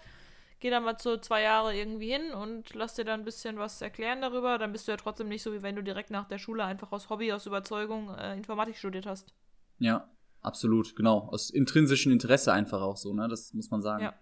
geh 0.60 0.68
da 0.68 0.80
mal 0.80 0.98
so 0.98 1.16
zwei 1.16 1.40
Jahre 1.42 1.74
irgendwie 1.74 2.12
hin 2.12 2.32
und 2.32 2.74
lass 2.74 2.94
dir 2.94 3.04
dann 3.04 3.20
ein 3.20 3.24
bisschen 3.24 3.58
was 3.58 3.80
erklären 3.80 4.20
darüber, 4.20 4.58
dann 4.58 4.72
bist 4.72 4.86
du 4.86 4.92
ja 4.92 4.98
trotzdem 4.98 5.28
nicht 5.28 5.42
so, 5.42 5.52
wie 5.54 5.62
wenn 5.62 5.76
du 5.76 5.82
direkt 5.82 6.10
nach 6.10 6.28
der 6.28 6.38
Schule 6.38 6.64
einfach 6.64 6.92
aus 6.92 7.08
Hobby, 7.08 7.32
aus 7.32 7.46
Überzeugung 7.46 8.14
äh, 8.14 8.34
Informatik 8.34 8.76
studiert 8.76 9.06
hast. 9.06 9.32
Ja, 9.78 10.08
Absolut, 10.42 10.96
genau. 10.96 11.28
Aus 11.30 11.50
intrinsischem 11.50 12.12
Interesse 12.12 12.52
einfach 12.52 12.80
auch 12.80 12.96
so, 12.96 13.14
ne? 13.14 13.28
Das 13.28 13.54
muss 13.54 13.70
man 13.70 13.80
sagen. 13.80 14.02
Ja. 14.02 14.14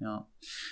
Ja. 0.00 0.26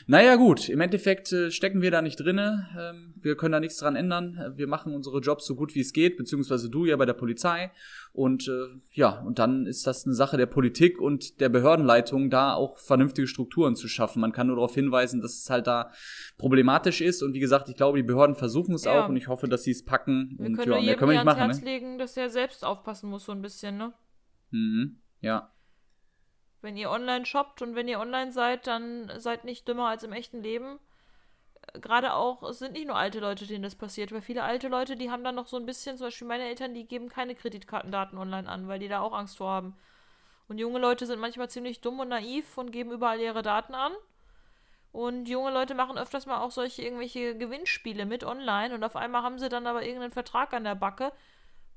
Naja, 0.06 0.36
gut. 0.36 0.70
Im 0.70 0.80
Endeffekt 0.80 1.32
äh, 1.32 1.50
stecken 1.50 1.82
wir 1.82 1.90
da 1.90 2.00
nicht 2.00 2.16
drinne. 2.16 2.66
Ähm, 2.78 3.12
wir 3.14 3.36
können 3.36 3.52
da 3.52 3.60
nichts 3.60 3.76
dran 3.76 3.94
ändern. 3.94 4.54
Wir 4.56 4.66
machen 4.66 4.94
unsere 4.94 5.20
Jobs 5.20 5.44
so 5.44 5.54
gut 5.54 5.74
wie 5.74 5.80
es 5.80 5.92
geht, 5.92 6.16
beziehungsweise 6.16 6.70
du 6.70 6.86
ja 6.86 6.96
bei 6.96 7.04
der 7.04 7.12
Polizei. 7.12 7.70
Und 8.12 8.48
äh, 8.48 8.68
ja, 8.92 9.20
und 9.20 9.38
dann 9.38 9.66
ist 9.66 9.86
das 9.86 10.06
eine 10.06 10.14
Sache 10.14 10.38
der 10.38 10.46
Politik 10.46 10.98
und 10.98 11.40
der 11.40 11.50
Behördenleitung, 11.50 12.30
da 12.30 12.54
auch 12.54 12.78
vernünftige 12.78 13.28
Strukturen 13.28 13.76
zu 13.76 13.86
schaffen. 13.86 14.20
Man 14.20 14.32
kann 14.32 14.46
nur 14.46 14.56
darauf 14.56 14.74
hinweisen, 14.74 15.20
dass 15.20 15.42
es 15.42 15.50
halt 15.50 15.66
da 15.66 15.92
problematisch 16.38 17.02
ist. 17.02 17.22
Und 17.22 17.34
wie 17.34 17.40
gesagt, 17.40 17.68
ich 17.68 17.76
glaube, 17.76 17.98
die 17.98 18.04
Behörden 18.04 18.34
versuchen 18.34 18.74
es 18.74 18.84
ja. 18.84 19.04
auch 19.04 19.10
und 19.10 19.16
ich 19.16 19.28
hoffe, 19.28 19.46
dass 19.46 19.62
sie 19.62 19.72
es 19.72 19.84
packen. 19.84 20.36
Wir 20.38 20.46
und 20.46 20.56
können 20.56 20.72
ja, 20.72 20.80
mehr 20.80 20.96
können 20.96 21.10
wir 21.10 21.18
nicht 21.18 21.26
machen. 21.26 21.38
Herz 21.38 21.60
ne? 21.60 21.66
legen, 21.66 21.98
dass 21.98 22.16
er 22.16 22.30
selbst 22.30 22.64
aufpassen 22.64 23.10
muss, 23.10 23.26
so 23.26 23.32
ein 23.32 23.42
bisschen, 23.42 23.76
ne? 23.76 23.92
Mhm. 24.50 25.00
Ja. 25.20 25.52
Wenn 26.60 26.76
ihr 26.76 26.90
online 26.90 27.24
shoppt 27.24 27.62
und 27.62 27.74
wenn 27.74 27.88
ihr 27.88 28.00
online 28.00 28.32
seid, 28.32 28.66
dann 28.66 29.12
seid 29.18 29.44
nicht 29.44 29.68
dümmer 29.68 29.88
als 29.88 30.02
im 30.02 30.12
echten 30.12 30.42
Leben. 30.42 30.78
Gerade 31.74 32.14
auch, 32.14 32.42
es 32.42 32.58
sind 32.58 32.72
nicht 32.72 32.86
nur 32.86 32.96
alte 32.96 33.20
Leute, 33.20 33.46
denen 33.46 33.62
das 33.62 33.74
passiert, 33.74 34.10
weil 34.10 34.22
viele 34.22 34.42
alte 34.42 34.68
Leute, 34.68 34.96
die 34.96 35.10
haben 35.10 35.22
dann 35.22 35.34
noch 35.34 35.46
so 35.46 35.56
ein 35.56 35.66
bisschen, 35.66 35.96
zum 35.98 36.06
Beispiel 36.06 36.26
meine 36.26 36.44
Eltern, 36.44 36.74
die 36.74 36.86
geben 36.86 37.08
keine 37.08 37.34
Kreditkartendaten 37.34 38.18
online 38.18 38.48
an, 38.48 38.68
weil 38.68 38.78
die 38.78 38.88
da 38.88 39.00
auch 39.00 39.12
Angst 39.12 39.36
vor 39.36 39.50
haben. 39.50 39.76
Und 40.48 40.58
junge 40.58 40.78
Leute 40.78 41.04
sind 41.06 41.20
manchmal 41.20 41.50
ziemlich 41.50 41.80
dumm 41.80 42.00
und 42.00 42.08
naiv 42.08 42.56
und 42.56 42.72
geben 42.72 42.90
überall 42.90 43.20
ihre 43.20 43.42
Daten 43.42 43.74
an. 43.74 43.92
Und 44.92 45.28
junge 45.28 45.52
Leute 45.52 45.74
machen 45.74 45.98
öfters 45.98 46.24
mal 46.24 46.40
auch 46.40 46.50
solche 46.50 46.82
irgendwelche 46.82 47.36
Gewinnspiele 47.36 48.06
mit 48.06 48.24
online 48.24 48.74
und 48.74 48.82
auf 48.82 48.96
einmal 48.96 49.22
haben 49.22 49.38
sie 49.38 49.50
dann 49.50 49.66
aber 49.66 49.82
irgendeinen 49.82 50.12
Vertrag 50.12 50.54
an 50.54 50.64
der 50.64 50.74
Backe 50.74 51.12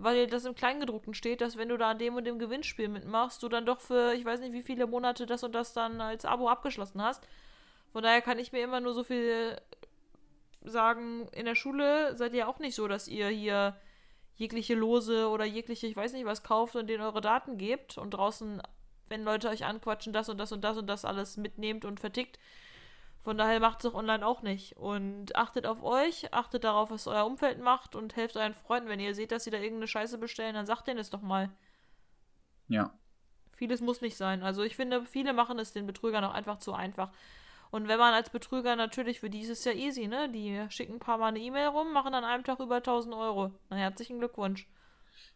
weil 0.03 0.27
das 0.27 0.45
im 0.45 0.55
Kleingedruckten 0.55 1.13
steht, 1.13 1.41
dass 1.41 1.57
wenn 1.57 1.69
du 1.69 1.77
da 1.77 1.91
an 1.91 1.99
dem 1.99 2.15
und 2.15 2.25
dem 2.25 2.39
Gewinnspiel 2.39 2.87
mitmachst, 2.87 3.43
du 3.43 3.49
dann 3.49 3.65
doch 3.65 3.79
für, 3.79 4.13
ich 4.13 4.25
weiß 4.25 4.39
nicht, 4.39 4.53
wie 4.53 4.63
viele 4.63 4.87
Monate 4.87 5.25
das 5.25 5.43
und 5.43 5.53
das 5.53 5.73
dann 5.73 6.01
als 6.01 6.25
Abo 6.25 6.49
abgeschlossen 6.49 7.01
hast. 7.01 7.27
Von 7.91 8.03
daher 8.03 8.21
kann 8.21 8.39
ich 8.39 8.51
mir 8.51 8.63
immer 8.63 8.79
nur 8.79 8.93
so 8.93 9.03
viel 9.03 9.59
sagen, 10.63 11.27
in 11.33 11.45
der 11.45 11.55
Schule 11.55 12.15
seid 12.15 12.33
ihr 12.33 12.47
auch 12.47 12.59
nicht 12.59 12.75
so, 12.75 12.87
dass 12.87 13.07
ihr 13.07 13.27
hier 13.27 13.75
jegliche 14.35 14.75
Lose 14.75 15.29
oder 15.29 15.45
jegliche, 15.45 15.87
ich 15.87 15.95
weiß 15.95 16.13
nicht 16.13 16.25
was, 16.25 16.43
kauft 16.43 16.75
und 16.75 16.87
denen 16.87 17.03
eure 17.03 17.21
Daten 17.21 17.57
gebt 17.57 17.97
und 17.97 18.11
draußen, 18.11 18.61
wenn 19.07 19.23
Leute 19.23 19.49
euch 19.49 19.65
anquatschen, 19.65 20.13
das 20.13 20.29
und 20.29 20.37
das 20.37 20.51
und 20.51 20.63
das 20.63 20.77
und 20.77 20.87
das 20.87 21.05
alles 21.05 21.37
mitnehmt 21.37 21.85
und 21.85 21.99
vertickt. 21.99 22.39
Von 23.23 23.37
daher 23.37 23.59
macht 23.59 23.79
es 23.79 23.91
auch 23.91 23.95
online 23.95 24.25
auch 24.25 24.41
nicht. 24.41 24.77
Und 24.77 25.35
achtet 25.35 25.65
auf 25.67 25.83
euch, 25.83 26.33
achtet 26.33 26.63
darauf, 26.63 26.89
was 26.89 27.07
euer 27.07 27.25
Umfeld 27.25 27.59
macht 27.59 27.95
und 27.95 28.15
helft 28.15 28.35
euren 28.35 28.55
Freunden. 28.55 28.89
Wenn 28.89 28.99
ihr 28.99 29.13
seht, 29.13 29.31
dass 29.31 29.43
sie 29.43 29.51
da 29.51 29.57
irgendeine 29.57 29.87
Scheiße 29.87 30.17
bestellen, 30.17 30.55
dann 30.55 30.65
sagt 30.65 30.87
denen 30.87 30.99
es 30.99 31.11
doch 31.11 31.21
mal. 31.21 31.49
Ja. 32.67 32.91
Vieles 33.53 33.81
muss 33.81 34.01
nicht 34.01 34.17
sein. 34.17 34.41
Also 34.41 34.63
ich 34.63 34.75
finde, 34.75 35.05
viele 35.05 35.33
machen 35.33 35.59
es 35.59 35.71
den 35.71 35.85
Betrügern 35.85 36.23
auch 36.23 36.33
einfach 36.33 36.57
zu 36.57 36.73
einfach. 36.73 37.11
Und 37.69 37.87
wenn 37.87 37.99
man 37.99 38.13
als 38.13 38.31
Betrüger 38.31 38.75
natürlich, 38.75 39.19
für 39.19 39.29
die 39.29 39.41
ist 39.41 39.49
es 39.49 39.65
ja 39.65 39.71
easy, 39.71 40.07
ne? 40.07 40.27
Die 40.29 40.65
schicken 40.69 40.93
ein 40.93 40.99
paar 40.99 41.17
Mal 41.17 41.27
eine 41.27 41.39
E-Mail 41.39 41.67
rum, 41.67 41.93
machen 41.93 42.13
an 42.13 42.25
einem 42.25 42.43
Tag 42.43 42.59
über 42.59 42.77
1000 42.77 43.13
Euro. 43.15 43.51
Na, 43.69 43.77
herzlichen 43.77 44.19
Glückwunsch. 44.19 44.67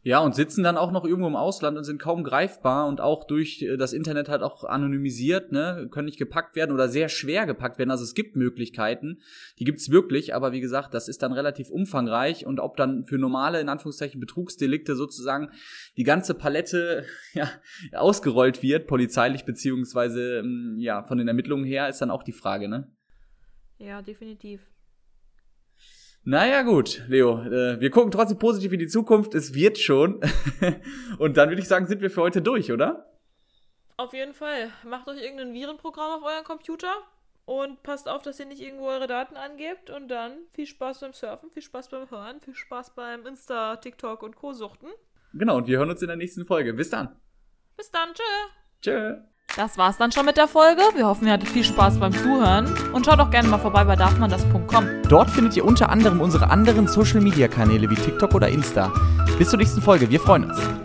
Ja, 0.08 0.20
und 0.20 0.36
sitzen 0.36 0.64
dann 0.64 0.78
auch 0.78 0.92
noch 0.92 1.04
irgendwo 1.04 1.28
im 1.28 1.36
Ausland 1.36 1.80
und 1.80 1.84
sind 1.84 2.00
kaum 2.00 2.24
greifbar 2.24 2.88
und 2.88 3.02
auch 3.02 3.24
durch 3.24 3.64
äh, 3.64 3.76
das 3.76 3.92
Internet 3.92 4.30
halt 4.30 4.44
auch 4.44 4.64
anonymisiert, 4.64 5.52
ne, 5.52 5.88
können 5.90 6.06
nicht 6.06 6.20
gepackt 6.20 6.56
werden 6.56 6.72
oder 6.72 6.88
sehr 6.90 7.10
schwer 7.10 7.48
gepackt 7.48 7.80
werden. 7.80 7.90
Also 7.90 8.04
es 8.04 8.14
gibt 8.14 8.36
Möglichkeiten, 8.36 9.18
die 9.58 9.64
gibt's 9.64 9.90
wirklich, 9.90 10.36
aber 10.36 10.52
wie 10.52 10.62
gesagt, 10.62 10.94
das 10.94 11.08
ist 11.08 11.24
dann 11.24 11.34
relativ 11.34 11.72
umfangreich 11.72 12.46
und 12.46 12.60
ob 12.60 12.78
dann 12.78 13.06
für 13.06 13.18
normale, 13.18 13.60
in 13.60 13.68
Anführungszeichen, 13.68 14.20
Betrugsdelikte 14.20 14.96
sozusagen 14.96 15.50
die 15.98 16.04
ganze 16.04 16.36
Palette 16.36 17.06
ja, 17.34 17.50
ausgerollt 17.94 18.62
wird, 18.62 18.86
polizeilich 18.86 19.44
beziehungsweise 19.44 20.38
ähm, 20.38 20.76
ja, 20.78 21.02
von 21.02 21.18
den 21.18 21.28
Ermittlungen 21.28 21.66
her, 21.66 21.90
ist 21.90 22.00
dann 22.00 22.12
auch 22.12 22.22
die 22.22 22.32
Frage, 22.32 22.70
ne? 22.70 22.92
Ja, 23.80 24.04
definitiv. 24.04 24.62
Naja, 26.28 26.64
gut, 26.64 27.04
Leo. 27.08 27.40
Äh, 27.44 27.80
wir 27.80 27.92
gucken 27.92 28.10
trotzdem 28.10 28.40
positiv 28.40 28.72
in 28.74 28.80
die 28.80 28.88
Zukunft. 28.88 29.36
Es 29.36 29.54
wird 29.54 29.78
schon. 29.78 30.22
Und 31.20 31.38
dann 31.38 31.50
würde 31.50 31.62
ich 31.62 31.68
sagen, 31.68 31.86
sind 31.86 32.02
wir 32.02 32.10
für 32.10 32.22
heute 32.22 32.42
durch, 32.42 32.72
oder? 32.72 33.12
Auf 33.98 34.12
jeden 34.12 34.34
Fall. 34.34 34.72
Macht 34.84 35.08
euch 35.08 35.22
irgendein 35.22 35.54
Virenprogramm 35.54 36.20
auf 36.20 36.24
euren 36.24 36.44
Computer 36.44 36.94
und 37.46 37.84
passt 37.84 38.10
auf, 38.10 38.24
dass 38.24 38.40
ihr 38.40 38.48
nicht 38.48 38.62
irgendwo 38.62 38.88
eure 38.88 39.06
Daten 39.06 39.38
angebt. 39.38 39.92
Und 39.92 40.08
dann 40.08 40.34
viel 40.54 40.66
Spaß 40.66 41.02
beim 41.02 41.14
Surfen, 41.14 41.52
viel 41.52 41.62
Spaß 41.62 41.90
beim 41.90 42.10
Hören, 42.10 42.42
viel 42.42 42.56
Spaß 42.56 42.96
beim 42.96 43.26
Insta, 43.28 43.78
TikTok 43.78 44.24
und 44.24 44.36
Co-Suchten. 44.36 44.90
Genau, 45.34 45.58
und 45.58 45.68
wir 45.68 45.78
hören 45.78 45.92
uns 45.92 46.02
in 46.02 46.08
der 46.08 46.18
nächsten 46.18 46.44
Folge. 46.44 46.74
Bis 46.74 46.90
dann. 46.90 47.16
Bis 47.78 47.92
dann. 47.92 48.10
Tschö. 48.14 48.24
Tschö. 48.82 49.35
Das 49.56 49.78
war's 49.78 49.98
dann 49.98 50.12
schon 50.12 50.26
mit 50.26 50.36
der 50.36 50.50
Folge. 50.50 50.82
Wir 50.96 51.08
hoffen, 51.08 51.28
ihr 51.28 51.34
hattet 51.34 51.48
viel 51.48 51.64
Spaß 51.64 52.00
beim 52.00 52.12
Zuhören 52.12 52.68
und 52.92 53.06
schaut 53.06 53.20
auch 53.20 53.32
gerne 53.32 53.48
mal 53.48 53.58
vorbei 53.58 53.86
bei 53.86 53.96
darfmandas.com. 53.96 54.86
Dort 55.08 55.30
findet 55.30 55.56
ihr 55.56 55.64
unter 55.64 55.90
anderem 55.90 56.20
unsere 56.20 56.50
anderen 56.50 56.88
Social 56.88 57.22
Media 57.22 57.48
Kanäle 57.48 57.90
wie 57.90 57.96
TikTok 57.96 58.34
oder 58.36 58.50
Insta. 58.50 58.92
Bis 59.38 59.50
zur 59.50 59.60
nächsten 59.60 59.82
Folge, 59.82 60.10
wir 60.10 60.20
freuen 60.20 60.52
uns. 60.52 60.85